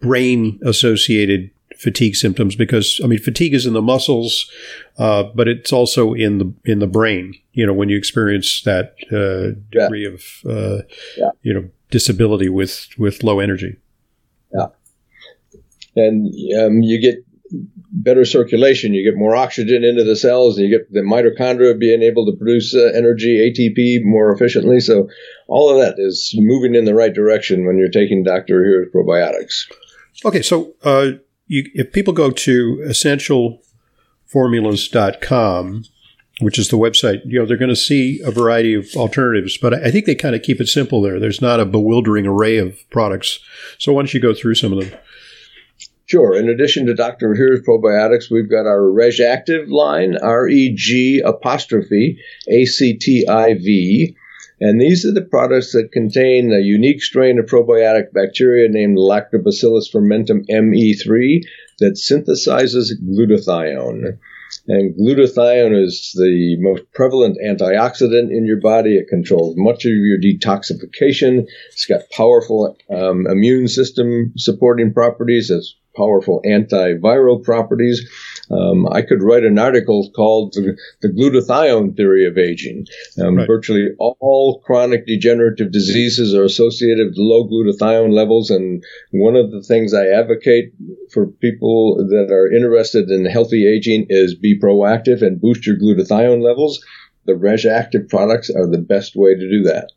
brain 0.00 0.58
associated 0.64 1.50
fatigue 1.78 2.16
symptoms 2.16 2.56
because 2.56 3.00
I 3.02 3.06
mean 3.06 3.20
fatigue 3.20 3.54
is 3.54 3.64
in 3.64 3.72
the 3.72 3.82
muscles, 3.82 4.50
uh, 4.98 5.24
but 5.34 5.48
it's 5.48 5.72
also 5.72 6.12
in 6.12 6.38
the 6.38 6.52
in 6.64 6.80
the 6.80 6.86
brain. 6.86 7.34
You 7.52 7.66
know 7.66 7.72
when 7.72 7.88
you 7.88 7.96
experience 7.96 8.62
that 8.62 8.94
uh, 9.12 9.58
degree 9.70 10.02
yeah. 10.02 10.14
of 10.14 10.22
uh, 10.46 10.82
yeah. 11.16 11.30
you 11.42 11.54
know 11.54 11.68
disability 11.90 12.48
with 12.48 12.88
with 12.98 13.22
low 13.22 13.40
energy. 13.40 13.76
Yeah, 14.52 14.66
and 15.96 16.26
um, 16.58 16.82
you 16.82 17.00
get 17.00 17.24
better 17.90 18.24
circulation. 18.24 18.94
You 18.94 19.08
get 19.08 19.18
more 19.18 19.36
oxygen 19.36 19.84
into 19.84 20.04
the 20.04 20.16
cells, 20.16 20.58
and 20.58 20.68
you 20.68 20.78
get 20.78 20.92
the 20.92 21.00
mitochondria 21.00 21.78
being 21.78 22.02
able 22.02 22.26
to 22.26 22.36
produce 22.36 22.74
uh, 22.74 22.90
energy, 22.94 23.38
ATP, 23.38 24.04
more 24.04 24.32
efficiently. 24.32 24.80
So 24.80 25.08
all 25.46 25.70
of 25.70 25.80
that 25.80 25.94
is 25.98 26.34
moving 26.36 26.74
in 26.74 26.84
the 26.84 26.94
right 26.94 27.14
direction 27.14 27.66
when 27.66 27.78
you're 27.78 27.88
taking 27.88 28.24
Dr. 28.24 28.62
Ohhira's 28.62 28.92
probiotics. 28.92 29.64
Okay, 30.24 30.42
so 30.42 30.74
uh, 30.82 31.12
you, 31.46 31.70
if 31.74 31.92
people 31.92 32.12
go 32.12 32.30
to 32.30 32.82
essentialformulas.com, 32.86 35.84
which 36.40 36.58
is 36.58 36.68
the 36.68 36.76
website, 36.76 37.20
you 37.24 37.38
know, 37.38 37.46
they're 37.46 37.56
going 37.56 37.68
to 37.68 37.76
see 37.76 38.20
a 38.24 38.30
variety 38.30 38.74
of 38.74 38.86
alternatives, 38.96 39.58
but 39.58 39.74
I 39.74 39.90
think 39.90 40.06
they 40.06 40.14
kind 40.14 40.36
of 40.36 40.42
keep 40.42 40.60
it 40.60 40.68
simple 40.68 41.02
there. 41.02 41.18
There's 41.18 41.40
not 41.40 41.58
a 41.60 41.64
bewildering 41.64 42.26
array 42.26 42.58
of 42.58 42.78
products. 42.90 43.40
So 43.78 43.92
why 43.92 44.02
don't 44.02 44.14
you 44.14 44.20
go 44.20 44.34
through 44.34 44.54
some 44.54 44.72
of 44.72 44.80
them? 44.80 44.92
Sure. 46.06 46.36
In 46.36 46.48
addition 46.48 46.86
to 46.86 46.94
Dr. 46.94 47.34
Ohhira's 47.34 47.66
probiotics, 47.68 48.30
we've 48.30 48.48
got 48.48 48.66
our 48.66 48.80
Reg'Activ 48.80 49.68
line, 49.68 50.16
R 50.22 50.48
E 50.48 50.72
G 50.74 51.20
apostrophe 51.24 52.18
A 52.48 52.64
C 52.64 52.96
T 52.96 53.26
I 53.28 53.54
V. 53.54 54.16
And 54.60 54.80
these 54.80 55.06
are 55.06 55.12
the 55.12 55.22
products 55.22 55.72
that 55.72 55.92
contain 55.92 56.52
a 56.52 56.58
unique 56.58 57.02
strain 57.02 57.38
of 57.38 57.46
probiotic 57.46 58.12
bacteria 58.12 58.68
named 58.68 58.98
Lactobacillus 58.98 59.90
fermentum 59.90 60.44
ME3 60.50 61.44
that 61.78 61.94
synthesizes 61.94 62.92
glutathione. 63.00 64.18
And 64.66 64.94
glutathione 64.96 65.84
is 65.84 66.12
the 66.14 66.56
most 66.58 66.90
prevalent 66.92 67.38
antioxidant 67.44 68.30
in 68.30 68.46
your 68.46 68.60
body. 68.60 68.96
It 68.96 69.08
controls 69.08 69.54
much 69.56 69.84
of 69.84 69.92
your 69.92 70.18
detoxification. 70.18 71.46
It's 71.70 71.86
got 71.86 72.10
powerful 72.10 72.76
um, 72.90 73.26
immune 73.26 73.68
system 73.68 74.32
supporting 74.36 74.92
properties. 74.92 75.50
It's 75.50 75.76
powerful 75.96 76.42
antiviral 76.46 77.42
properties. 77.42 78.08
Um, 78.50 78.86
I 78.88 79.02
could 79.02 79.22
write 79.22 79.44
an 79.44 79.58
article 79.58 80.10
called 80.14 80.54
the, 80.54 80.76
the 81.02 81.08
Glutathione 81.08 81.96
Theory 81.96 82.26
of 82.26 82.38
Aging. 82.38 82.86
Um, 83.20 83.36
right. 83.36 83.46
Virtually 83.46 83.88
all 83.98 84.60
chronic 84.64 85.06
degenerative 85.06 85.70
diseases 85.70 86.34
are 86.34 86.44
associated 86.44 87.08
with 87.08 87.18
low 87.18 87.46
glutathione 87.46 88.12
levels, 88.12 88.50
and 88.50 88.82
one 89.10 89.36
of 89.36 89.50
the 89.50 89.62
things 89.62 89.92
I 89.92 90.08
advocate 90.08 90.72
for 91.12 91.26
people 91.26 91.96
that 92.08 92.30
are 92.30 92.50
interested 92.50 93.10
in 93.10 93.24
healthy 93.26 93.66
aging 93.66 94.06
is 94.08 94.34
be 94.34 94.58
proactive 94.58 95.22
and 95.22 95.40
boost 95.40 95.66
your 95.66 95.76
glutathione 95.76 96.42
levels. 96.42 96.84
The 97.26 97.34
Reg'Activ 97.34 98.08
products 98.08 98.48
are 98.48 98.66
the 98.66 98.78
best 98.78 99.14
way 99.14 99.34
to 99.34 99.50
do 99.50 99.62
that. 99.64 99.90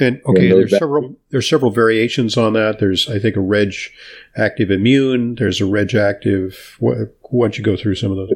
And 0.00 0.20
okay, 0.26 0.48
there's 0.48 0.76
several 0.78 1.16
there's 1.30 1.48
several 1.48 1.70
variations 1.70 2.36
on 2.36 2.52
that. 2.52 2.78
There's 2.78 3.08
I 3.08 3.18
think 3.18 3.36
a 3.36 3.40
Reg 3.40 3.74
Active 4.36 4.70
Immune. 4.70 5.34
There's 5.34 5.60
a 5.60 5.64
Reg'Activ. 5.64 6.54
Why 6.78 7.06
don't 7.30 7.58
you 7.58 7.64
go 7.64 7.76
through 7.76 7.96
some 7.96 8.12
of 8.12 8.16
those? 8.16 8.32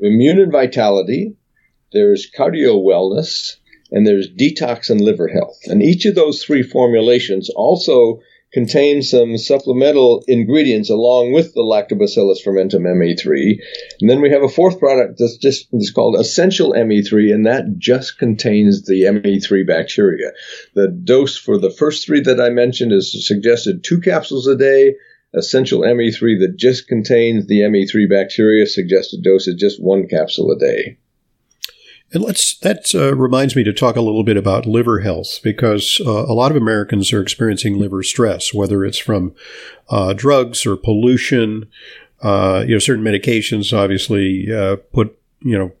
Immune 0.00 0.40
and 0.40 0.52
Vitality. 0.52 1.36
There's 1.92 2.28
Cardio 2.30 2.82
Wellness, 2.82 3.56
and 3.90 4.06
there's 4.06 4.28
Detox 4.28 4.90
and 4.90 5.00
Liver 5.00 5.28
Health. 5.28 5.58
And 5.66 5.82
each 5.82 6.06
of 6.06 6.14
those 6.14 6.42
three 6.42 6.62
formulations 6.62 7.50
also 7.50 8.20
contains 8.54 9.10
some 9.10 9.36
supplemental 9.36 10.22
ingredients 10.28 10.88
along 10.88 11.32
with 11.32 11.52
the 11.54 11.60
Lactobacillus 11.60 12.42
fermentum 12.42 12.84
ME3. 12.84 13.58
And 14.00 14.08
then 14.08 14.22
we 14.22 14.30
have 14.30 14.44
a 14.44 14.48
fourth 14.48 14.78
product 14.78 15.18
that's 15.18 15.36
just 15.36 15.66
is 15.72 15.90
called 15.90 16.14
Essential 16.18 16.72
ME3, 16.72 17.34
and 17.34 17.46
that 17.46 17.78
just 17.78 18.16
contains 18.16 18.84
the 18.84 19.02
ME3 19.02 19.66
bacteria. 19.66 20.30
The 20.74 20.88
dose 20.88 21.36
for 21.36 21.58
the 21.58 21.70
first 21.70 22.06
three 22.06 22.20
that 22.20 22.40
I 22.40 22.50
mentioned 22.50 22.92
is 22.92 23.26
suggested 23.26 23.82
two 23.82 24.00
capsules 24.00 24.46
a 24.46 24.56
day. 24.56 24.94
Essential 25.34 25.80
ME3 25.80 26.38
that 26.38 26.54
just 26.56 26.86
contains 26.86 27.48
the 27.48 27.62
ME3 27.62 28.08
bacteria 28.08 28.66
suggested 28.66 29.24
dose 29.24 29.48
is 29.48 29.56
just 29.56 29.82
one 29.82 30.06
capsule 30.06 30.52
a 30.52 30.58
day. 30.58 30.96
And 32.12 32.22
let's 32.22 32.56
that 32.58 32.94
uh, 32.94 33.14
reminds 33.16 33.56
me 33.56 33.64
to 33.64 33.72
talk 33.72 33.96
a 33.96 34.00
little 34.00 34.22
bit 34.22 34.36
about 34.36 34.66
liver 34.66 35.00
health 35.00 35.40
because 35.42 36.00
uh, 36.06 36.26
a 36.26 36.34
lot 36.34 36.50
of 36.50 36.56
Americans 36.56 37.12
are 37.12 37.20
experiencing 37.20 37.78
liver 37.78 38.02
stress, 38.02 38.54
whether 38.54 38.84
it's 38.84 38.98
from 38.98 39.34
uh, 39.88 40.12
drugs 40.12 40.64
or 40.64 40.76
pollution. 40.76 41.68
Uh, 42.22 42.64
you 42.66 42.74
know, 42.74 42.78
certain 42.78 43.04
medications 43.04 43.76
obviously 43.76 44.52
uh, 44.54 44.76
put 44.92 45.18
you 45.40 45.58
know 45.58 45.72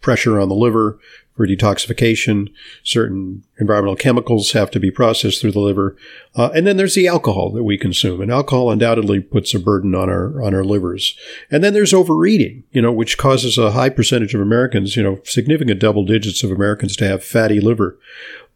pressure 0.00 0.38
on 0.38 0.48
the 0.48 0.54
liver 0.54 0.98
for 1.36 1.46
detoxification. 1.46 2.52
Certain 2.82 3.42
environmental 3.58 3.96
chemicals 3.96 4.52
have 4.52 4.70
to 4.70 4.80
be 4.80 4.90
processed 4.90 5.40
through 5.40 5.52
the 5.52 5.60
liver, 5.60 5.96
uh, 6.34 6.50
and 6.54 6.66
then 6.66 6.76
there's 6.76 6.94
the 6.94 7.08
alcohol 7.08 7.50
that 7.50 7.64
we 7.64 7.78
consume. 7.78 8.20
And 8.20 8.30
alcohol 8.30 8.70
undoubtedly 8.70 9.20
puts 9.20 9.54
a 9.54 9.58
burden 9.58 9.94
on 9.94 10.08
our 10.08 10.42
on 10.42 10.54
our 10.54 10.64
livers. 10.64 11.16
And 11.50 11.62
then 11.64 11.72
there's 11.72 11.94
overeating, 11.94 12.64
you 12.72 12.82
know, 12.82 12.92
which 12.92 13.18
causes 13.18 13.58
a 13.58 13.72
high 13.72 13.90
percentage 13.90 14.34
of 14.34 14.40
Americans, 14.40 14.96
you 14.96 15.02
know, 15.02 15.20
significant 15.24 15.80
double 15.80 16.04
digits 16.04 16.42
of 16.42 16.50
Americans 16.50 16.96
to 16.96 17.06
have 17.06 17.24
fatty 17.24 17.60
liver. 17.60 17.98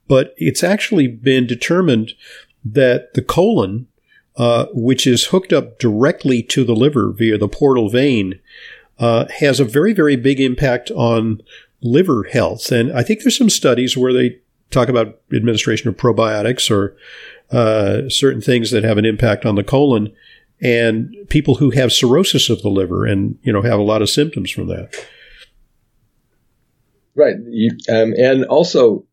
But 0.08 0.34
it's 0.36 0.62
actually 0.62 1.08
been 1.08 1.46
determined 1.46 2.12
that 2.64 3.14
the 3.14 3.22
colon, 3.22 3.86
uh, 4.36 4.66
which 4.72 5.06
is 5.06 5.26
hooked 5.26 5.52
up 5.52 5.78
directly 5.78 6.42
to 6.42 6.64
the 6.64 6.74
liver 6.74 7.12
via 7.12 7.38
the 7.38 7.48
portal 7.48 7.88
vein, 7.88 8.40
uh, 8.98 9.26
has 9.40 9.60
a 9.60 9.64
very, 9.64 9.92
very 9.92 10.16
big 10.16 10.40
impact 10.40 10.90
on 10.92 11.40
liver 11.86 12.24
health. 12.24 12.70
And 12.72 12.92
I 12.92 13.02
think 13.02 13.22
there's 13.22 13.38
some 13.38 13.50
studies 13.50 13.96
where 13.96 14.12
they 14.12 14.38
talk 14.70 14.88
about 14.88 15.20
administration 15.32 15.88
of 15.88 15.96
probiotics 15.96 16.70
or 16.70 16.96
uh, 17.50 18.08
certain 18.08 18.40
things 18.40 18.70
that 18.72 18.84
have 18.84 18.98
an 18.98 19.04
impact 19.04 19.46
on 19.46 19.54
the 19.54 19.64
colon 19.64 20.12
and 20.60 21.14
people 21.28 21.56
who 21.56 21.70
have 21.70 21.92
cirrhosis 21.92 22.48
of 22.48 22.62
the 22.62 22.68
liver 22.68 23.04
and 23.04 23.38
you 23.42 23.52
know 23.52 23.62
have 23.62 23.78
a 23.78 23.84
lot 23.84 24.02
of 24.02 24.10
symptoms 24.10 24.50
from 24.50 24.68
that. 24.68 24.94
Right, 27.14 27.36
you, 27.48 27.70
um, 27.88 28.14
and 28.18 28.44
also 28.46 29.04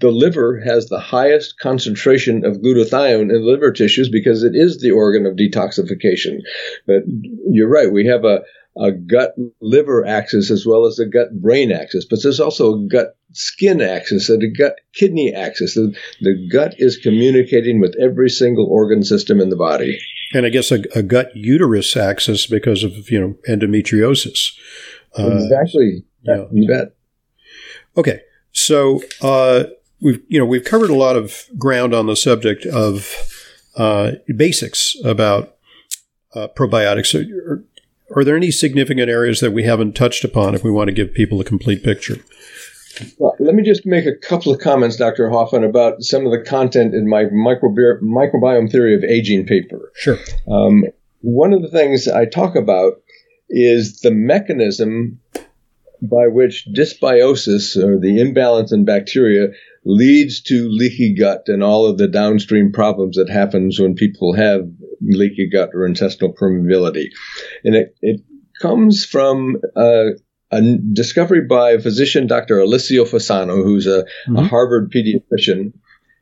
the 0.00 0.10
liver 0.10 0.60
has 0.60 0.88
the 0.88 1.00
highest 1.00 1.58
concentration 1.58 2.44
of 2.44 2.58
glutathione 2.58 3.30
in 3.30 3.46
liver 3.46 3.72
tissues 3.72 4.08
because 4.08 4.42
it 4.42 4.54
is 4.54 4.80
the 4.80 4.90
organ 4.90 5.26
of 5.26 5.36
detoxification. 5.36 6.40
But 6.86 7.02
you're 7.48 7.68
right, 7.68 7.92
we 7.92 8.06
have 8.06 8.24
a 8.24 8.40
a 8.78 8.92
gut 8.92 9.34
liver 9.60 10.06
axis 10.06 10.50
as 10.50 10.66
well 10.66 10.86
as 10.86 10.98
a 10.98 11.06
gut 11.06 11.40
brain 11.40 11.72
axis, 11.72 12.04
but 12.08 12.22
there's 12.22 12.40
also 12.40 12.74
a 12.74 12.86
gut 12.88 13.16
skin 13.32 13.80
axis 13.80 14.28
and 14.28 14.42
a 14.42 14.48
gut 14.48 14.76
kidney 14.94 15.34
axis. 15.34 15.74
The, 15.74 15.94
the 16.20 16.48
gut 16.50 16.74
is 16.78 16.96
communicating 16.96 17.80
with 17.80 17.94
every 18.00 18.30
single 18.30 18.66
organ 18.66 19.02
system 19.02 19.40
in 19.40 19.50
the 19.50 19.56
body. 19.56 19.98
And 20.34 20.44
I 20.44 20.50
guess 20.50 20.70
a, 20.70 20.82
a 20.94 21.02
gut 21.02 21.34
uterus 21.34 21.96
axis 21.96 22.46
because 22.46 22.82
of 22.82 23.10
you 23.10 23.20
know 23.20 23.36
endometriosis. 23.48 24.52
Uh, 25.18 25.38
exactly. 25.42 26.04
Yeah. 26.22 26.44
You 26.52 26.68
bet. 26.68 26.94
Okay, 27.96 28.20
so 28.52 29.00
uh, 29.22 29.64
we've 30.00 30.20
you 30.28 30.38
know 30.38 30.44
we've 30.44 30.64
covered 30.64 30.90
a 30.90 30.94
lot 30.94 31.16
of 31.16 31.46
ground 31.56 31.94
on 31.94 32.06
the 32.06 32.16
subject 32.16 32.66
of 32.66 33.14
uh, 33.76 34.12
basics 34.34 34.96
about 35.04 35.56
uh, 36.34 36.48
probiotics. 36.48 37.06
So 37.06 37.22
are 38.16 38.24
there 38.24 38.36
any 38.36 38.50
significant 38.50 39.10
areas 39.10 39.40
that 39.40 39.52
we 39.52 39.64
haven't 39.64 39.94
touched 39.94 40.24
upon 40.24 40.54
if 40.54 40.64
we 40.64 40.70
want 40.70 40.88
to 40.88 40.94
give 40.94 41.12
people 41.12 41.40
a 41.40 41.44
complete 41.44 41.84
picture? 41.84 42.16
Well, 43.18 43.36
let 43.38 43.54
me 43.54 43.62
just 43.62 43.84
make 43.84 44.06
a 44.06 44.16
couple 44.16 44.52
of 44.52 44.60
comments, 44.60 44.96
Dr. 44.96 45.28
Hoffman, 45.28 45.64
about 45.64 46.02
some 46.02 46.24
of 46.24 46.32
the 46.32 46.42
content 46.42 46.94
in 46.94 47.08
my 47.08 47.24
microbi- 47.24 48.00
microbiome 48.00 48.72
theory 48.72 48.94
of 48.94 49.04
aging 49.04 49.44
paper. 49.44 49.92
Sure. 49.94 50.18
Um, 50.50 50.84
one 51.20 51.52
of 51.52 51.60
the 51.60 51.68
things 51.68 52.08
I 52.08 52.24
talk 52.24 52.56
about 52.56 52.94
is 53.50 54.00
the 54.00 54.10
mechanism 54.10 55.20
by 56.02 56.26
which 56.28 56.66
dysbiosis, 56.74 57.76
or 57.76 57.98
the 57.98 58.20
imbalance 58.20 58.72
in 58.72 58.84
bacteria, 58.84 59.48
leads 59.84 60.40
to 60.42 60.68
leaky 60.68 61.14
gut 61.14 61.44
and 61.46 61.62
all 61.62 61.86
of 61.86 61.96
the 61.98 62.08
downstream 62.08 62.72
problems 62.72 63.16
that 63.16 63.30
happens 63.30 63.78
when 63.78 63.94
people 63.94 64.34
have 64.34 64.68
leaky 65.00 65.48
gut 65.48 65.70
or 65.74 65.86
intestinal 65.86 66.34
permeability. 66.34 67.08
And 67.64 67.74
it, 67.74 67.96
it 68.02 68.20
comes 68.60 69.04
from 69.04 69.56
uh, 69.74 70.10
a 70.50 70.62
discovery 70.92 71.42
by 71.42 71.78
physician 71.78 72.26
Dr. 72.26 72.60
Alessio 72.60 73.04
Fasano, 73.04 73.62
who's 73.62 73.86
a, 73.86 74.02
mm-hmm. 74.02 74.36
a 74.36 74.44
Harvard 74.44 74.92
pediatrician. 74.92 75.72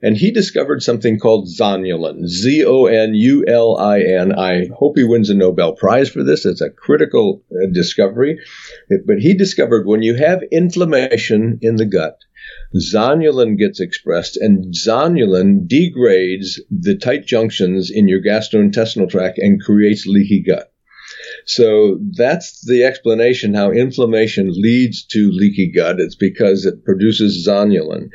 And 0.03 0.19
he 0.19 0.33
discovered 0.33 0.83
something 0.83 1.19
called 1.19 1.49
zonulin, 1.49 2.27
Z 2.27 2.67
O 2.67 2.85
N 2.87 3.15
U 3.15 3.47
L 3.49 3.79
I 3.79 4.01
N. 4.01 4.39
I 4.39 4.67
hope 4.77 4.99
he 4.99 5.05
wins 5.05 5.31
a 5.31 5.35
Nobel 5.35 5.73
Prize 5.73 6.11
for 6.11 6.23
this. 6.23 6.45
It's 6.45 6.61
a 6.61 6.69
critical 6.69 7.43
uh, 7.51 7.73
discovery. 7.73 8.39
But 9.07 9.19
he 9.19 9.35
discovered 9.35 9.87
when 9.87 10.03
you 10.03 10.15
have 10.15 10.43
inflammation 10.53 11.59
in 11.63 11.77
the 11.77 11.87
gut, 11.87 12.19
zonulin 12.77 13.57
gets 13.59 13.81
expressed, 13.81 14.37
and 14.37 14.75
zonulin 14.75 15.67
degrades 15.67 16.61
the 16.71 16.97
tight 16.97 17.27
junctions 17.27 17.91
in 17.91 18.09
your 18.09 18.21
gastrointestinal 18.21 19.09
tract 19.09 19.39
and 19.39 19.63
creates 19.63 20.07
leaky 20.07 20.43
gut. 20.43 20.71
So 21.47 21.99
that's 22.17 22.65
the 22.67 22.85
explanation 22.85 23.55
how 23.55 23.71
inflammation 23.71 24.51
leads 24.51 25.05
to 25.07 25.31
leaky 25.33 25.71
gut. 25.71 26.01
It's 26.01 26.15
because 26.15 26.65
it 26.65 26.85
produces 26.85 27.47
zonulin. 27.47 28.09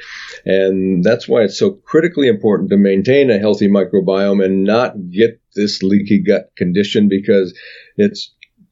And 0.45 1.03
that's 1.03 1.27
why 1.27 1.43
it's 1.43 1.57
so 1.57 1.71
critically 1.71 2.27
important 2.27 2.69
to 2.71 2.77
maintain 2.77 3.29
a 3.29 3.37
healthy 3.37 3.67
microbiome 3.67 4.43
and 4.43 4.63
not 4.63 4.95
get 5.11 5.39
this 5.55 5.83
leaky 5.83 6.23
gut 6.23 6.51
condition 6.57 7.07
because 7.07 7.57
it 7.97 8.17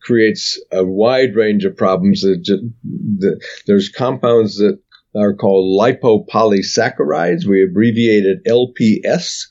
creates 0.02 0.60
a 0.72 0.84
wide 0.84 1.36
range 1.36 1.66
of 1.66 1.78
problems. 1.78 2.26
There's 3.66 3.90
compounds 3.90 4.58
that 4.58 4.80
are 5.18 5.34
called 5.34 5.80
lipopolysaccharides. 5.80 7.46
We 7.46 7.64
abbreviate 7.64 8.26
it 8.26 8.46
LPS. 8.46 9.48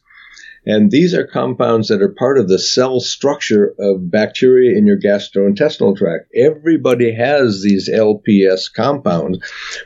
And 0.68 0.90
these 0.90 1.14
are 1.14 1.26
compounds 1.26 1.88
that 1.88 2.02
are 2.02 2.08
part 2.08 2.38
of 2.38 2.48
the 2.48 2.58
cell 2.58 2.98
structure 2.98 3.74
of 3.78 4.10
bacteria 4.10 4.76
in 4.76 4.84
your 4.84 4.98
gastrointestinal 4.98 5.96
tract. 5.96 6.26
Everybody 6.34 7.12
has 7.12 7.62
these 7.62 7.88
LPS 7.88 8.72
compounds, 8.74 9.38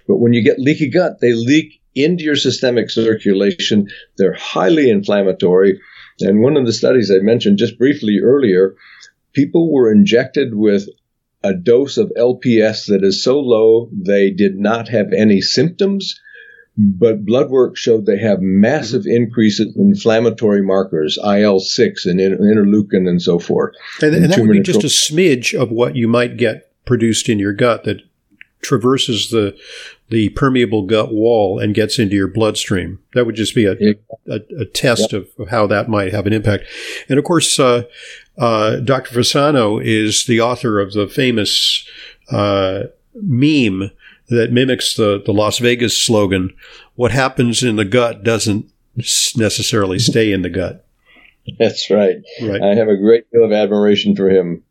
but 0.09 0.16
when 0.16 0.33
you 0.33 0.43
get 0.43 0.59
leaky 0.59 0.88
gut, 0.88 1.21
they 1.21 1.35
leak 1.35 1.81
into 1.95 2.25
your 2.25 2.37
systemic 2.37 2.88
circulation. 2.88 3.88
They're 4.16 4.33
highly 4.33 4.88
inflammatory. 4.88 5.79
And 6.21 6.40
one 6.40 6.57
of 6.57 6.64
the 6.64 6.73
studies 6.73 7.11
I 7.11 7.19
mentioned 7.19 7.59
just 7.59 7.79
briefly 7.79 8.21
earlier, 8.23 8.75
people 9.35 9.71
were 9.71 9.93
injected 9.93 10.55
with 10.55 10.88
a 11.42 11.55
dose 11.55 11.96
of 11.96 12.12
LPS 12.16 12.87
that 12.87 13.03
is 13.03 13.22
so 13.22 13.40
low 13.40 13.88
they 13.92 14.31
did 14.31 14.59
not 14.59 14.88
have 14.88 15.12
any 15.12 15.40
symptoms, 15.40 16.20
but 16.76 17.24
blood 17.24 17.50
work 17.50 17.76
showed 17.76 18.07
they 18.07 18.18
have 18.18 18.40
massive 18.40 19.07
increases 19.07 19.74
in 19.76 19.88
inflammatory 19.88 20.62
markers, 20.62 21.18
IL 21.24 21.61
6 21.61 22.07
and 22.07 22.20
interleukin 22.20 23.09
and 23.09 23.20
so 23.20 23.38
forth. 23.38 23.74
And, 24.03 24.14
and 24.14 24.33
that 24.33 24.38
would 24.38 24.50
be 24.50 24.61
just 24.61 24.85
a 24.85 24.87
smidge 24.87 25.59
of 25.59 25.70
what 25.70 25.96
you 25.96 26.09
might 26.09 26.37
get 26.37 26.70
produced 26.85 27.29
in 27.29 27.38
your 27.38 27.53
gut 27.53 27.85
that 27.85 28.03
traverses 28.62 29.31
the 29.31 29.57
the 30.11 30.29
permeable 30.31 30.83
gut 30.83 31.12
wall 31.12 31.61
and 31.61 31.74
gets 31.74 31.98
into 31.98 32.16
your 32.16 32.26
bloodstream. 32.26 32.98
That 33.14 33.26
would 33.26 33.37
just 33.37 33.55
be 33.55 33.64
a, 33.64 33.76
a, 34.29 34.40
a, 34.59 34.64
test 34.64 35.12
yep. 35.12 35.29
of 35.38 35.48
how 35.48 35.68
that 35.68 35.88
might 35.88 36.12
have 36.12 36.26
an 36.26 36.33
impact. 36.33 36.64
And 37.09 37.16
of 37.16 37.24
course, 37.24 37.61
uh, 37.61 37.85
uh, 38.40 38.76
Dr. 38.76 39.14
Fasano 39.14 39.85
is 39.85 40.24
the 40.24 40.40
author 40.40 40.81
of 40.81 40.94
the 40.94 41.07
famous 41.07 41.87
uh, 42.31 42.85
meme 43.14 43.90
that 44.29 44.50
mimics 44.50 44.94
the, 44.94 45.22
the 45.24 45.33
Las 45.33 45.59
Vegas 45.59 46.00
slogan 46.00 46.55
What 46.94 47.11
happens 47.11 47.62
in 47.62 47.76
the 47.76 47.85
gut 47.85 48.24
doesn't 48.24 48.66
necessarily 48.96 49.98
stay 49.98 50.33
in 50.33 50.42
the 50.42 50.48
gut. 50.48 50.87
That's 51.59 51.90
right. 51.90 52.16
Right. 52.42 52.62
I 52.62 52.74
have 52.74 52.88
a 52.88 52.96
great 52.96 53.31
deal 53.31 53.44
of 53.44 53.53
admiration 53.53 54.16
for 54.16 54.31
him. 54.31 54.62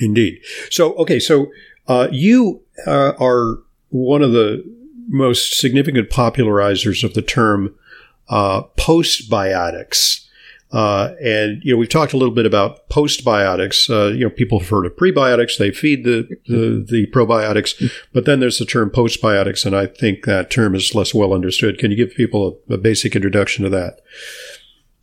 Indeed. 0.00 0.40
So, 0.70 0.94
okay, 0.94 1.18
so 1.18 1.48
uh, 1.88 2.08
you 2.12 2.62
uh, 2.86 3.12
are 3.18 3.58
one 3.88 4.22
of 4.22 4.32
the 4.32 4.62
most 5.08 5.58
significant 5.58 6.10
popularizers 6.10 7.02
of 7.02 7.14
the 7.14 7.22
term 7.22 7.74
uh, 8.28 8.62
postbiotics. 8.76 10.25
Uh, 10.72 11.14
and 11.22 11.62
you 11.62 11.72
know 11.72 11.78
we've 11.78 11.88
talked 11.88 12.12
a 12.12 12.16
little 12.16 12.34
bit 12.34 12.46
about 12.46 12.88
postbiotics. 12.88 13.88
Uh, 13.88 14.12
you 14.12 14.24
know 14.24 14.30
people 14.30 14.58
have 14.58 14.68
heard 14.68 14.86
of 14.86 14.96
prebiotics; 14.96 15.58
they 15.58 15.70
feed 15.70 16.04
the, 16.04 16.28
the, 16.46 16.84
the 16.88 17.06
probiotics, 17.12 17.90
but 18.12 18.24
then 18.24 18.40
there's 18.40 18.58
the 18.58 18.64
term 18.64 18.90
postbiotics, 18.90 19.64
and 19.64 19.76
I 19.76 19.86
think 19.86 20.24
that 20.24 20.50
term 20.50 20.74
is 20.74 20.94
less 20.94 21.14
well 21.14 21.32
understood. 21.32 21.78
Can 21.78 21.90
you 21.90 21.96
give 21.96 22.16
people 22.16 22.60
a, 22.68 22.74
a 22.74 22.78
basic 22.78 23.14
introduction 23.14 23.64
to 23.64 23.70
that? 23.70 24.00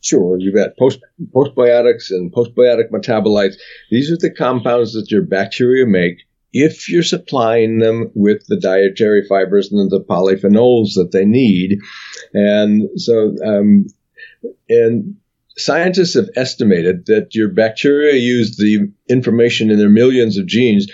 Sure, 0.02 0.36
you 0.38 0.52
bet. 0.52 0.76
Post, 0.78 1.00
postbiotics 1.34 2.10
and 2.10 2.30
postbiotic 2.30 2.90
metabolites. 2.90 3.54
These 3.90 4.12
are 4.12 4.18
the 4.18 4.30
compounds 4.30 4.92
that 4.92 5.10
your 5.10 5.22
bacteria 5.22 5.86
make 5.86 6.18
if 6.52 6.88
you're 6.90 7.02
supplying 7.02 7.78
them 7.78 8.10
with 8.14 8.46
the 8.46 8.60
dietary 8.60 9.26
fibers 9.26 9.72
and 9.72 9.90
the 9.90 10.00
polyphenols 10.00 10.94
that 10.94 11.10
they 11.12 11.24
need. 11.24 11.78
And 12.34 12.88
so, 12.96 13.34
um, 13.44 13.86
and 14.68 15.16
scientists 15.56 16.14
have 16.14 16.28
estimated 16.36 17.06
that 17.06 17.34
your 17.34 17.48
bacteria 17.48 18.14
use 18.14 18.56
the 18.56 18.90
information 19.08 19.70
in 19.70 19.78
their 19.78 19.90
millions 19.90 20.38
of 20.38 20.46
genes 20.46 20.90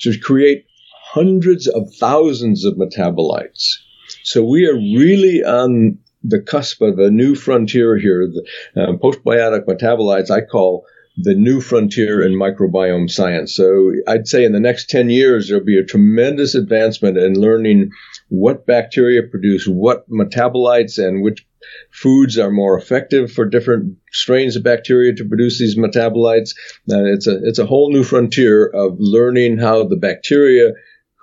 to 0.00 0.18
create 0.18 0.66
hundreds 1.12 1.68
of 1.68 1.88
thousands 1.94 2.64
of 2.64 2.74
metabolites. 2.74 3.76
So 4.24 4.44
we 4.44 4.66
are 4.66 4.74
really 4.74 5.44
on 5.44 5.98
the 6.22 6.40
cusp 6.40 6.80
of 6.80 6.98
a 6.98 7.10
new 7.10 7.34
frontier 7.34 7.96
here. 7.98 8.26
The 8.26 8.82
uh, 8.82 8.92
postbiotic 8.96 9.66
metabolites 9.66 10.30
I 10.30 10.40
call 10.40 10.86
the 11.16 11.34
new 11.34 11.60
frontier 11.60 12.22
in 12.22 12.32
microbiome 12.32 13.08
science. 13.08 13.54
So 13.54 13.92
I'd 14.08 14.26
say 14.26 14.44
in 14.44 14.52
the 14.52 14.60
next 14.60 14.90
10 14.90 15.10
years, 15.10 15.48
there'll 15.48 15.64
be 15.64 15.78
a 15.78 15.84
tremendous 15.84 16.56
advancement 16.56 17.18
in 17.18 17.38
learning 17.38 17.92
what 18.28 18.66
bacteria 18.66 19.22
produce 19.22 19.66
what 19.68 20.08
metabolites 20.10 20.98
and 20.98 21.22
which 21.22 21.46
foods 21.90 22.38
are 22.38 22.50
more 22.50 22.78
effective 22.78 23.32
for 23.32 23.44
different 23.44 23.96
strains 24.12 24.56
of 24.56 24.62
bacteria 24.62 25.14
to 25.14 25.24
produce 25.24 25.58
these 25.58 25.76
metabolites. 25.76 26.54
And 26.88 27.08
it's 27.08 27.26
a, 27.26 27.38
it's 27.44 27.58
a 27.58 27.66
whole 27.66 27.90
new 27.92 28.04
frontier 28.04 28.66
of 28.66 28.96
learning 28.98 29.58
how 29.58 29.84
the 29.84 29.96
bacteria 29.96 30.72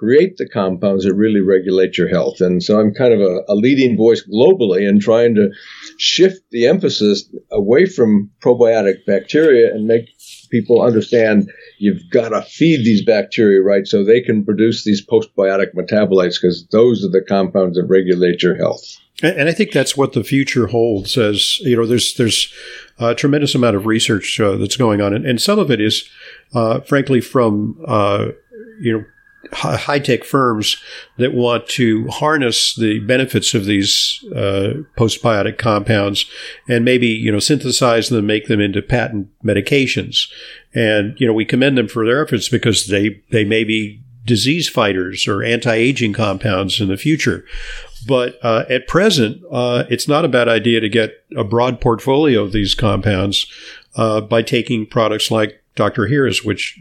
create 0.01 0.37
the 0.37 0.49
compounds 0.49 1.05
that 1.05 1.13
really 1.13 1.41
regulate 1.41 1.95
your 1.95 2.07
health. 2.07 2.41
And 2.41 2.63
so 2.63 2.79
I'm 2.79 2.91
kind 2.91 3.13
of 3.13 3.19
a, 3.19 3.41
a, 3.47 3.53
leading 3.53 3.95
voice 3.95 4.27
globally 4.27 4.89
in 4.89 4.99
trying 4.99 5.35
to 5.35 5.51
shift 5.99 6.41
the 6.49 6.65
emphasis 6.65 7.31
away 7.51 7.85
from 7.85 8.31
probiotic 8.43 9.05
bacteria 9.05 9.71
and 9.71 9.85
make 9.85 10.09
people 10.49 10.81
understand 10.81 11.51
you've 11.77 12.01
got 12.11 12.29
to 12.29 12.41
feed 12.41 12.83
these 12.83 13.05
bacteria 13.05 13.61
right 13.61 13.85
so 13.85 14.03
they 14.03 14.21
can 14.21 14.43
produce 14.43 14.83
these 14.83 15.05
postbiotic 15.05 15.75
metabolites 15.75 16.41
because 16.41 16.67
those 16.71 17.05
are 17.05 17.11
the 17.11 17.23
compounds 17.27 17.77
that 17.77 17.85
regulate 17.85 18.41
your 18.41 18.55
health. 18.55 18.83
And 19.23 19.47
I 19.47 19.53
think 19.53 19.71
that's 19.71 19.95
what 19.95 20.13
the 20.13 20.23
future 20.23 20.67
holds. 20.67 21.17
As 21.17 21.59
you 21.59 21.75
know, 21.75 21.85
there's 21.85 22.15
there's 22.15 22.51
a 22.99 23.15
tremendous 23.15 23.55
amount 23.55 23.75
of 23.75 23.85
research 23.85 24.39
uh, 24.39 24.55
that's 24.55 24.77
going 24.77 25.01
on, 25.01 25.13
and, 25.13 25.25
and, 25.25 25.41
some 25.41 25.59
of 25.59 25.71
it 25.71 25.81
is, 25.81 26.07
uh, 26.53 26.81
frankly, 26.81 27.21
from 27.21 27.79
uh, 27.87 28.27
you 28.79 28.97
know 28.97 29.05
high 29.53 29.99
tech 29.99 30.23
firms 30.23 30.77
that 31.17 31.33
want 31.33 31.67
to 31.67 32.07
harness 32.07 32.75
the 32.75 32.99
benefits 32.99 33.53
of 33.53 33.65
these 33.65 34.23
uh, 34.35 34.73
postbiotic 34.97 35.57
compounds 35.57 36.25
and 36.69 36.85
maybe 36.85 37.07
you 37.07 37.31
know 37.31 37.39
synthesize 37.39 38.09
them, 38.09 38.25
make 38.25 38.47
them 38.47 38.59
into 38.59 38.81
patent 38.81 39.27
medications. 39.43 40.27
And 40.73 41.19
you 41.19 41.27
know 41.27 41.33
we 41.33 41.45
commend 41.45 41.77
them 41.77 41.87
for 41.87 42.05
their 42.05 42.23
efforts 42.23 42.49
because 42.49 42.87
they 42.87 43.21
they 43.31 43.43
may 43.43 43.63
be 43.63 44.01
disease 44.25 44.69
fighters 44.69 45.27
or 45.27 45.43
anti-aging 45.43 46.13
compounds 46.13 46.79
in 46.79 46.87
the 46.87 46.97
future. 46.97 47.43
But 48.07 48.39
uh, 48.43 48.65
at 48.69 48.87
present, 48.87 49.41
uh, 49.51 49.83
it's 49.89 50.07
not 50.07 50.25
a 50.25 50.29
bad 50.29 50.47
idea 50.47 50.79
to 50.79 50.89
get 50.89 51.23
a 51.35 51.43
broad 51.43 51.79
portfolio 51.79 52.43
of 52.43 52.51
these 52.51 52.73
compounds 52.73 53.45
uh, 53.95 54.21
by 54.21 54.41
taking 54.41 54.85
products 54.85 55.29
like 55.29 55.63
Dr. 55.75 56.07
Ohhira's, 56.07 56.43
which 56.43 56.79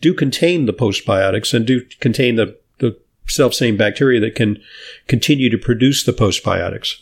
do 0.00 0.14
contain 0.14 0.66
the 0.66 0.72
postbiotics 0.72 1.54
and 1.54 1.66
do 1.66 1.82
contain 2.00 2.36
the, 2.36 2.58
the 2.78 2.98
self 3.28 3.54
same 3.54 3.76
bacteria 3.76 4.20
that 4.20 4.34
can 4.34 4.60
continue 5.06 5.50
to 5.50 5.58
produce 5.58 6.04
the 6.04 6.12
postbiotics. 6.12 6.96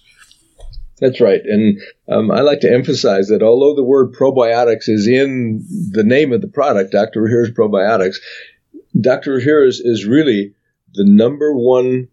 That's 0.99 1.21
right. 1.21 1.41
And 1.45 1.81
um, 2.09 2.31
I 2.31 2.43
like 2.43 2.61
to 2.61 2.73
emphasize 2.73 3.27
that 3.27 3.43
although 3.43 3.75
the 3.75 3.83
word 3.83 4.13
probiotics 4.13 4.89
is 4.89 5.09
in 5.09 5.65
the 5.91 6.05
name 6.05 6.33
of 6.33 6.43
the 6.43 6.49
product, 6.49 6.93
Dr. 6.93 7.23
Ohhira's 7.23 7.51
Probiotics, 7.51 8.19
Dr. 9.01 9.39
Ohhira's 9.39 9.81
is 9.81 10.07
really 10.07 10.55
the 10.95 11.05
number 11.05 11.55
one 11.55 12.07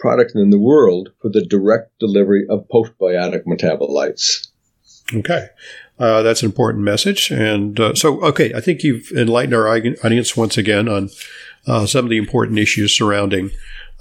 product 0.00 0.32
in 0.34 0.50
the 0.50 0.58
world 0.58 1.10
for 1.20 1.28
the 1.28 1.44
direct 1.44 1.98
delivery 2.00 2.46
of 2.48 2.66
postbiotic 2.68 3.44
metabolites. 3.44 4.48
Okay. 5.14 5.48
Uh, 5.98 6.22
that's 6.22 6.42
an 6.42 6.46
important 6.46 6.82
message. 6.82 7.30
And 7.30 7.78
uh, 7.78 7.94
so, 7.94 8.22
okay, 8.22 8.54
I 8.54 8.60
think 8.60 8.82
you've 8.82 9.12
enlightened 9.12 9.54
our 9.54 9.68
audience 9.68 10.36
once 10.36 10.56
again 10.56 10.88
on 10.88 11.10
uh, 11.66 11.84
some 11.84 12.06
of 12.06 12.10
the 12.10 12.16
important 12.16 12.58
issues 12.58 12.96
surrounding 12.96 13.50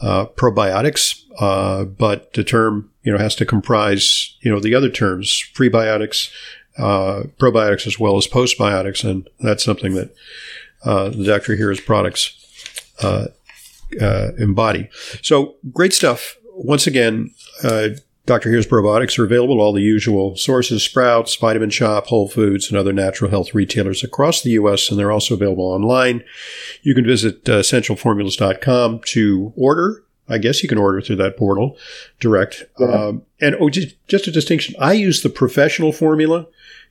uh, 0.02 0.26
probiotics. 0.28 1.24
Uh, 1.38 1.84
but 1.84 2.32
the 2.34 2.44
term, 2.44 2.90
you 3.04 3.12
know, 3.12 3.18
has 3.18 3.36
to 3.36 3.46
comprise, 3.46 4.38
you 4.42 4.50
know, 4.50 4.62
the 4.62 4.74
other 4.74 4.90
terms, 4.90 5.44
prebiotics, 5.54 6.32
uh, 6.78 7.24
probiotics, 7.38 7.86
as 7.86 8.00
well 8.00 8.16
as 8.16 8.28
postbiotics. 8.28 9.08
And 9.08 9.30
that's 9.42 9.64
something 9.64 9.94
that 9.96 10.16
the 10.86 11.26
Dr. 11.26 11.58
Ohhira's 11.58 11.82
products 11.82 12.34
embody. 14.38 14.90
So 15.22 15.56
great 15.72 15.94
stuff. 15.94 16.38
Once 16.54 16.88
again, 16.88 17.32
uh, 17.64 17.90
Dr. 18.30 18.52
Ohhira's 18.52 18.68
Probiotics 18.68 19.18
are 19.18 19.24
available 19.24 19.60
all 19.60 19.74
the 19.74 19.82
usual 19.82 20.36
sources 20.36 20.84
Sprouts, 20.84 21.36
Vitamin 21.36 21.72
Shoppe, 21.72 22.06
Whole 22.06 22.28
Foods, 22.28 22.70
and 22.70 22.78
other 22.78 22.94
natural 22.94 23.32
health 23.32 23.56
retailers 23.56 24.04
across 24.04 24.44
the 24.44 24.52
U.S., 24.52 24.92
and 24.92 25.00
they're 25.00 25.12
also 25.12 25.34
available 25.34 25.64
online. 25.64 26.24
You 26.84 26.94
can 26.94 27.08
visit 27.08 27.50
uh, 27.50 27.62
essentialformulas.com 27.62 29.00
to 29.06 29.54
order. 29.56 30.04
I 30.28 30.38
guess 30.38 30.62
you 30.62 30.70
can 30.70 30.78
order 30.78 31.02
through 31.02 31.16
that 31.16 31.38
portal 31.38 31.76
direct. 32.20 32.66
Yeah. 32.80 32.86
Um, 32.86 33.24
and 33.42 33.56
oh, 33.60 33.72
just, 33.72 33.96
just 34.08 34.28
a 34.28 34.32
distinction. 34.32 34.76
I 34.80 34.94
use 34.94 35.24
the 35.24 35.30
professional 35.30 35.92
formula. 35.92 36.46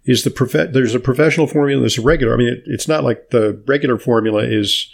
Is 0.05 0.25
the 0.25 0.31
prof- 0.31 0.73
there's 0.73 0.95
a 0.95 1.01
professional 1.01 1.47
formula, 1.47 1.83
there's 1.83 1.99
a 1.99 2.03
regular. 2.03 2.35
I 2.35 2.37
mean, 2.37 2.49
it, 2.49 2.63
it's 2.67 2.89
not 2.89 3.05
like 3.05 3.31
the 3.31 3.63
regular 3.67 3.99
formula 3.99 4.43
is 4.43 4.91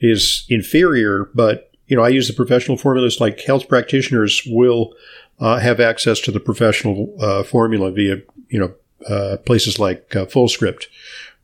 is 0.00 0.44
inferior, 0.48 1.30
but 1.34 1.70
you 1.86 1.96
know, 1.96 2.02
I 2.02 2.08
use 2.08 2.26
the 2.26 2.34
professional 2.34 2.76
formulas 2.76 3.20
like 3.20 3.40
health 3.40 3.68
practitioners 3.68 4.42
will 4.46 4.94
uh, 5.38 5.58
have 5.58 5.80
access 5.80 6.20
to 6.20 6.32
the 6.32 6.40
professional 6.40 7.14
uh, 7.20 7.42
formula 7.42 7.90
via 7.92 8.16
you 8.48 8.58
know 8.58 8.74
uh, 9.08 9.36
places 9.38 9.78
like 9.78 10.14
uh, 10.16 10.26
Fullscript, 10.26 10.86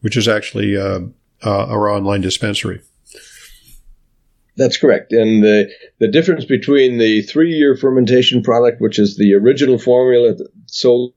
which 0.01 0.17
is 0.17 0.29
actually 0.29 0.77
uh, 0.77 1.01
uh, 1.45 1.67
our 1.67 1.89
online 1.89 2.21
dispensary. 2.21 2.81
That's 4.57 4.77
correct. 4.77 5.13
And 5.13 5.43
the, 5.43 5.71
the 5.99 6.09
difference 6.09 6.45
between 6.45 6.99
the 6.99 7.23
three 7.23 7.53
year 7.53 7.75
fermentation 7.75 8.43
product, 8.43 8.81
which 8.81 8.99
is 8.99 9.17
the 9.17 9.35
original 9.35 9.79
formula 9.79 10.35
sold 10.67 11.15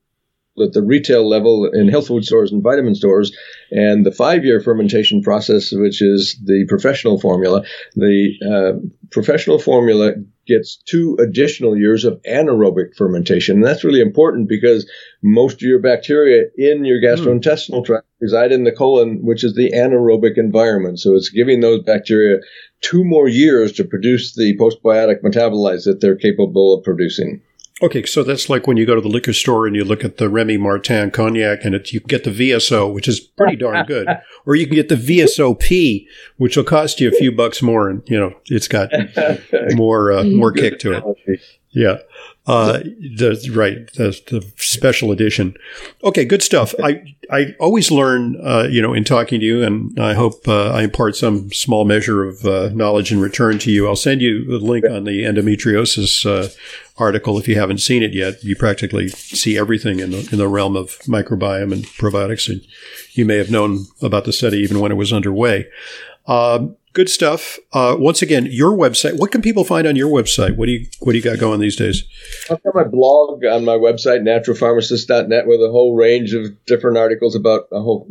at 0.61 0.73
the 0.73 0.81
retail 0.81 1.27
level 1.27 1.69
in 1.71 1.89
health 1.89 2.07
food 2.07 2.25
stores 2.25 2.51
and 2.51 2.63
vitamin 2.63 2.95
stores, 2.95 3.35
and 3.71 4.05
the 4.05 4.11
five-year 4.11 4.61
fermentation 4.61 5.21
process, 5.21 5.71
which 5.71 6.01
is 6.01 6.39
the 6.43 6.65
professional 6.67 7.19
formula. 7.19 7.63
The 7.95 8.33
uh, 8.41 8.87
professional 9.11 9.59
formula 9.59 10.13
gets 10.47 10.77
two 10.77 11.17
additional 11.19 11.77
years 11.77 12.05
of 12.05 12.21
anaerobic 12.23 12.95
fermentation. 12.95 13.57
And 13.57 13.65
that's 13.65 13.83
really 13.83 14.01
important 14.01 14.47
because 14.47 14.89
most 15.23 15.55
of 15.55 15.61
your 15.63 15.79
bacteria 15.79 16.45
in 16.55 16.85
your 16.85 17.01
gastrointestinal 17.01 17.81
mm. 17.81 17.85
tract 17.85 18.05
reside 18.21 18.51
in 18.51 18.63
the 18.63 18.71
colon, 18.71 19.19
which 19.23 19.43
is 19.43 19.55
the 19.55 19.71
anaerobic 19.71 20.37
environment. 20.37 20.99
So 20.99 21.15
it's 21.15 21.29
giving 21.29 21.61
those 21.61 21.83
bacteria 21.83 22.39
two 22.81 23.03
more 23.03 23.27
years 23.27 23.73
to 23.73 23.83
produce 23.83 24.35
the 24.35 24.55
postbiotic 24.57 25.21
metabolites 25.23 25.85
that 25.85 25.99
they're 25.99 26.15
capable 26.15 26.73
of 26.73 26.83
producing. 26.83 27.41
Okay, 27.81 28.05
so 28.05 28.23
that's 28.23 28.49
like 28.49 28.67
when 28.67 28.77
you 28.77 28.85
go 28.85 28.95
to 28.95 29.01
the 29.01 29.09
liquor 29.09 29.33
store 29.33 29.67
and 29.67 29.75
you 29.75 29.83
look 29.83 30.05
at 30.05 30.15
the 30.15 30.29
Remy 30.29 30.55
Martin 30.57 31.11
cognac, 31.11 31.65
and 31.65 31.75
it, 31.75 31.91
you 31.91 31.99
can 31.99 32.07
get 32.07 32.23
the 32.23 32.29
VSO, 32.31 32.93
which 32.93 33.05
is 33.05 33.19
pretty 33.19 33.57
darn 33.57 33.85
good, 33.85 34.07
or 34.45 34.55
you 34.55 34.65
can 34.65 34.75
get 34.75 34.87
the 34.87 34.95
VSOP, 34.95 36.07
which 36.37 36.55
will 36.55 36.63
cost 36.63 37.01
you 37.01 37.09
a 37.09 37.11
few 37.11 37.33
bucks 37.33 37.61
more, 37.61 37.89
and 37.89 38.01
you 38.05 38.17
know 38.17 38.33
it's 38.45 38.69
got 38.69 38.91
more 39.75 40.13
uh, 40.13 40.23
more 40.23 40.53
kick 40.53 40.79
to 40.79 40.93
it. 40.93 41.41
Yeah. 41.71 41.97
Uh, 42.47 42.77
the 42.83 43.51
right, 43.55 43.91
the, 43.93 44.21
the, 44.27 44.53
special 44.57 45.11
edition. 45.11 45.55
Okay, 46.03 46.25
good 46.25 46.43
stuff. 46.43 46.75
I 46.83 47.15
I 47.31 47.55
always 47.59 47.89
learn, 47.89 48.39
uh, 48.39 48.67
you 48.69 48.83
know, 48.83 48.93
in 48.93 49.03
talking 49.03 49.39
to 49.39 49.45
you, 49.45 49.63
and 49.63 49.99
I 49.99 50.13
hope 50.13 50.47
uh, 50.47 50.69
I 50.69 50.83
impart 50.83 51.15
some 51.15 51.51
small 51.51 51.85
measure 51.85 52.23
of 52.23 52.45
uh, 52.45 52.69
knowledge 52.69 53.11
in 53.11 53.19
return 53.19 53.57
to 53.59 53.71
you. 53.71 53.87
I'll 53.87 53.95
send 53.95 54.21
you 54.21 54.45
the 54.45 54.63
link 54.63 54.85
on 54.85 55.05
the 55.05 55.23
endometriosis 55.23 56.23
uh, 56.23 56.49
article 56.97 57.39
if 57.39 57.47
you 57.47 57.55
haven't 57.55 57.79
seen 57.79 58.03
it 58.03 58.13
yet. 58.13 58.43
You 58.43 58.55
practically 58.55 59.09
see 59.09 59.57
everything 59.57 59.99
in 59.99 60.11
the 60.11 60.29
in 60.31 60.37
the 60.37 60.47
realm 60.47 60.75
of 60.75 60.99
microbiome 61.07 61.73
and 61.73 61.83
probiotics, 61.85 62.47
and 62.47 62.61
you 63.13 63.25
may 63.25 63.37
have 63.37 63.49
known 63.49 63.85
about 64.03 64.25
the 64.25 64.33
study 64.33 64.59
even 64.59 64.79
when 64.79 64.91
it 64.91 64.95
was 64.95 65.11
underway. 65.11 65.67
Um, 66.27 66.77
good 66.95 67.09
stuff. 67.09 67.59
Uh, 67.73 67.95
once 67.99 68.23
again, 68.23 68.47
your 68.49 68.71
website. 68.71 69.19
What 69.19 69.31
can 69.31 69.43
people 69.43 69.63
find 69.63 69.85
on 69.85 69.95
your 69.95 70.09
website? 70.09 70.55
What 70.55 70.65
do 70.65 70.71
you 70.71 70.87
What 71.01 71.11
do 71.11 71.17
you 71.17 71.23
got 71.23 71.37
going 71.37 71.59
these 71.59 71.75
days? 71.75 72.03
I've 72.49 72.63
got 72.63 72.73
my 72.73 72.85
blog 72.85 73.45
on 73.45 73.63
my 73.63 73.75
website, 73.75 74.21
naturalpharmacist.net, 74.21 75.45
with 75.45 75.61
a 75.61 75.69
whole 75.69 75.95
range 75.95 76.33
of 76.33 76.47
different 76.65 76.97
articles 76.97 77.35
about 77.35 77.67
a 77.71 77.81
whole 77.81 78.07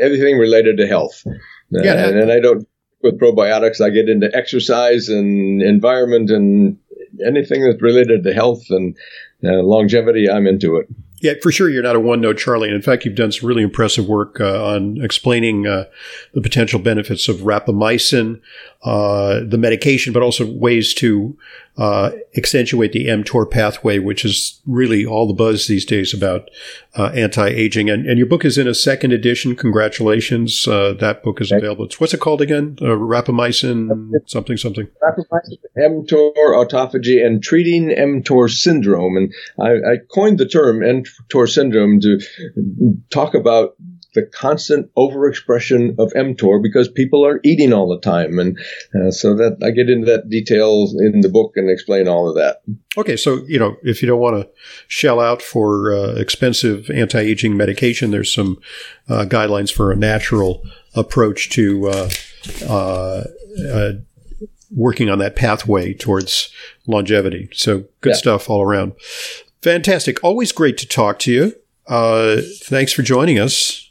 everything 0.00 0.38
related 0.38 0.78
to 0.78 0.88
health. 0.88 1.22
Yeah, 1.70 1.92
uh, 1.92 2.08
and, 2.08 2.18
and 2.18 2.32
I 2.32 2.40
don't 2.40 2.66
with 3.02 3.20
probiotics. 3.20 3.80
I 3.80 3.90
get 3.90 4.08
into 4.08 4.34
exercise 4.34 5.08
and 5.08 5.62
environment 5.62 6.30
and 6.30 6.78
anything 7.24 7.62
that's 7.62 7.82
related 7.82 8.24
to 8.24 8.32
health 8.32 8.64
and 8.70 8.96
uh, 9.44 9.62
longevity. 9.62 10.28
I'm 10.28 10.46
into 10.46 10.76
it. 10.76 10.88
Yeah, 11.26 11.32
for 11.42 11.50
sure, 11.50 11.68
you're 11.68 11.82
not 11.82 11.96
a 11.96 12.00
one 12.00 12.20
note 12.20 12.38
Charlie. 12.38 12.68
And 12.68 12.76
in 12.76 12.82
fact, 12.82 13.04
you've 13.04 13.16
done 13.16 13.32
some 13.32 13.48
really 13.48 13.64
impressive 13.64 14.06
work 14.06 14.40
uh, 14.40 14.64
on 14.64 15.02
explaining 15.02 15.66
uh, 15.66 15.86
the 16.34 16.40
potential 16.40 16.78
benefits 16.78 17.26
of 17.26 17.38
rapamycin, 17.38 18.40
uh, 18.84 19.40
the 19.44 19.58
medication, 19.58 20.12
but 20.12 20.22
also 20.22 20.48
ways 20.48 20.94
to 20.94 21.36
uh, 21.78 22.10
accentuate 22.36 22.92
the 22.92 23.06
mTOR 23.06 23.50
pathway, 23.50 23.98
which 23.98 24.24
is 24.24 24.60
really 24.66 25.04
all 25.04 25.26
the 25.26 25.34
buzz 25.34 25.66
these 25.66 25.84
days 25.84 26.14
about 26.14 26.50
uh, 26.94 27.10
anti-aging. 27.14 27.90
And, 27.90 28.06
and, 28.06 28.16
your 28.16 28.26
book 28.26 28.46
is 28.46 28.56
in 28.56 28.66
a 28.66 28.74
second 28.74 29.12
edition. 29.12 29.54
Congratulations! 29.54 30.66
Uh, 30.66 30.94
that 31.00 31.22
book 31.22 31.40
is 31.40 31.52
available. 31.52 31.84
It's, 31.84 32.00
what's 32.00 32.14
it 32.14 32.20
called 32.20 32.40
again? 32.40 32.78
Uh, 32.80 32.86
rapamycin 32.86 34.10
something 34.26 34.56
something. 34.56 34.88
Rapamycin, 35.02 35.58
mTOR 35.76 36.32
autophagy, 36.34 37.24
and 37.24 37.42
treating 37.42 37.88
mTOR 37.88 38.50
syndrome. 38.50 39.16
And 39.16 39.34
I, 39.60 39.92
I 39.92 39.96
coined 40.14 40.38
the 40.38 40.48
term 40.48 40.80
mTOR 40.80 41.48
syndrome 41.48 42.00
to 42.00 42.20
talk 43.10 43.34
about 43.34 43.76
the 44.16 44.22
constant 44.22 44.92
overexpression 44.94 45.90
of 45.98 46.10
mTOR 46.14 46.60
because 46.60 46.88
people 46.88 47.24
are 47.24 47.38
eating 47.44 47.72
all 47.72 47.88
the 47.88 48.00
time, 48.00 48.38
and 48.38 48.58
uh, 48.94 49.10
so 49.10 49.36
that 49.36 49.58
I 49.62 49.70
get 49.70 49.90
into 49.90 50.06
that 50.06 50.28
detail 50.28 50.88
in 50.98 51.20
the 51.20 51.28
book 51.28 51.52
and 51.54 51.70
explain 51.70 52.08
all 52.08 52.28
of 52.28 52.34
that. 52.34 52.62
Okay, 52.96 53.16
so 53.16 53.44
you 53.46 53.58
know 53.58 53.76
if 53.82 54.02
you 54.02 54.08
don't 54.08 54.18
want 54.18 54.42
to 54.42 54.48
shell 54.88 55.20
out 55.20 55.42
for 55.42 55.94
uh, 55.94 56.14
expensive 56.14 56.90
anti-aging 56.90 57.56
medication, 57.56 58.10
there's 58.10 58.34
some 58.34 58.58
uh, 59.08 59.26
guidelines 59.28 59.72
for 59.72 59.92
a 59.92 59.96
natural 59.96 60.64
approach 60.94 61.50
to 61.50 61.88
uh, 61.88 62.10
uh, 62.66 63.24
uh, 63.70 63.92
working 64.74 65.10
on 65.10 65.18
that 65.18 65.36
pathway 65.36 65.92
towards 65.92 66.50
longevity. 66.86 67.50
So 67.52 67.84
good 68.00 68.10
yeah. 68.10 68.16
stuff 68.16 68.48
all 68.48 68.62
around. 68.62 68.94
Fantastic. 69.60 70.24
Always 70.24 70.52
great 70.52 70.78
to 70.78 70.88
talk 70.88 71.18
to 71.20 71.32
you. 71.32 71.52
thanks 72.64 72.92
for 72.92 73.02
joining 73.02 73.38
us. 73.38 73.85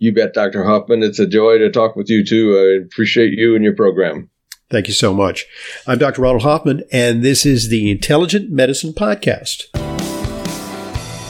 You 0.00 0.14
bet, 0.14 0.32
Dr. 0.32 0.64
Hoffman. 0.64 1.02
It's 1.02 1.18
a 1.18 1.26
joy 1.26 1.58
to 1.58 1.70
talk 1.70 1.94
with 1.94 2.08
you 2.08 2.24
too. 2.24 2.56
I 2.56 2.84
appreciate 2.86 3.34
you 3.34 3.54
and 3.54 3.62
your 3.62 3.74
program. 3.74 4.30
Thank 4.70 4.88
you 4.88 4.94
so 4.94 5.12
much. 5.12 5.44
I'm 5.86 5.98
Dr. 5.98 6.22
Ronald 6.22 6.42
Hoffman, 6.42 6.84
and 6.90 7.22
this 7.22 7.44
is 7.44 7.68
the 7.68 7.90
Intelligent 7.90 8.50
Medicine 8.50 8.94
Podcast. 8.94 9.64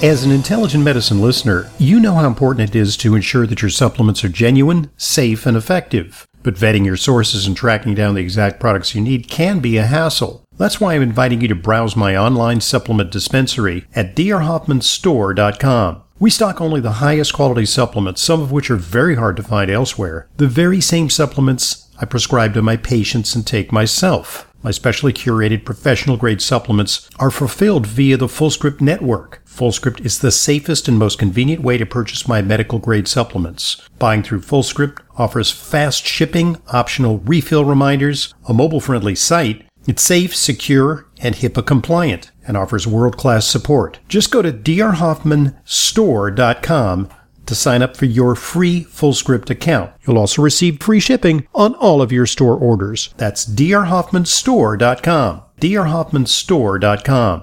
As 0.04 0.22
an 0.22 0.30
intelligent 0.30 0.84
medicine 0.84 1.20
listener, 1.20 1.68
you 1.78 1.98
know 1.98 2.14
how 2.14 2.28
important 2.28 2.70
it 2.70 2.76
is 2.76 2.96
to 2.98 3.16
ensure 3.16 3.44
that 3.46 3.60
your 3.60 3.70
supplements 3.70 4.22
are 4.22 4.28
genuine, 4.28 4.90
safe, 4.96 5.46
and 5.46 5.56
effective. 5.56 6.28
But 6.44 6.54
vetting 6.54 6.86
your 6.86 6.96
sources 6.96 7.48
and 7.48 7.56
tracking 7.56 7.94
down 7.94 8.14
the 8.14 8.22
exact 8.22 8.60
products 8.60 8.94
you 8.94 9.00
need 9.00 9.28
can 9.28 9.58
be 9.58 9.78
a 9.78 9.84
hassle. 9.84 10.44
That's 10.56 10.80
why 10.80 10.94
I'm 10.94 11.02
inviting 11.02 11.40
you 11.40 11.48
to 11.48 11.56
browse 11.56 11.96
my 11.96 12.16
online 12.16 12.60
supplement 12.60 13.10
dispensary 13.10 13.86
at 13.96 14.14
drhoffmanstore.com. 14.14 16.02
We 16.20 16.28
stock 16.28 16.60
only 16.60 16.82
the 16.82 17.00
highest 17.00 17.32
quality 17.32 17.64
supplements, 17.64 18.20
some 18.20 18.42
of 18.42 18.52
which 18.52 18.70
are 18.70 18.76
very 18.76 19.14
hard 19.14 19.38
to 19.38 19.42
find 19.42 19.70
elsewhere. 19.70 20.28
The 20.36 20.48
very 20.48 20.78
same 20.78 21.08
supplements 21.08 21.88
I 21.98 22.04
prescribe 22.04 22.52
to 22.52 22.62
my 22.62 22.76
patients 22.76 23.34
and 23.34 23.46
take 23.46 23.72
myself. 23.72 24.46
My 24.62 24.70
specially 24.70 25.14
curated 25.14 25.64
professional 25.64 26.18
grade 26.18 26.42
supplements 26.42 27.08
are 27.18 27.30
fulfilled 27.30 27.86
via 27.86 28.18
the 28.18 28.26
FullScript 28.26 28.82
network. 28.82 29.40
FullScript 29.46 30.04
is 30.04 30.18
the 30.18 30.30
safest 30.30 30.88
and 30.88 30.98
most 30.98 31.18
convenient 31.18 31.62
way 31.62 31.78
to 31.78 31.86
purchase 31.86 32.28
my 32.28 32.42
medical 32.42 32.78
grade 32.78 33.08
supplements. 33.08 33.80
Buying 33.98 34.22
through 34.22 34.42
FullScript 34.42 34.98
offers 35.16 35.50
fast 35.50 36.04
shipping, 36.04 36.58
optional 36.70 37.20
refill 37.20 37.64
reminders, 37.64 38.34
a 38.46 38.52
mobile 38.52 38.80
friendly 38.80 39.14
site, 39.14 39.64
it's 39.86 40.02
safe, 40.02 40.36
secure, 40.36 41.06
and 41.22 41.36
HIPAA 41.36 41.66
compliant 41.66 42.30
and 42.50 42.58
offers 42.58 42.84
world 42.84 43.16
class 43.16 43.46
support. 43.46 44.00
Just 44.08 44.32
go 44.32 44.42
to 44.42 44.52
drhoffmanstore.com 44.52 47.08
to 47.46 47.54
sign 47.54 47.80
up 47.80 47.96
for 47.96 48.06
your 48.06 48.34
free 48.34 48.84
FullScript 48.84 49.50
account. 49.50 49.92
You'll 50.04 50.18
also 50.18 50.42
receive 50.42 50.82
free 50.82 50.98
shipping 50.98 51.46
on 51.54 51.76
all 51.76 52.02
of 52.02 52.10
your 52.10 52.26
store 52.26 52.56
orders. 52.56 53.14
That's 53.18 53.46
drhoffmanstore.com. 53.46 55.42
drhoffmanstore.com. 55.60 57.38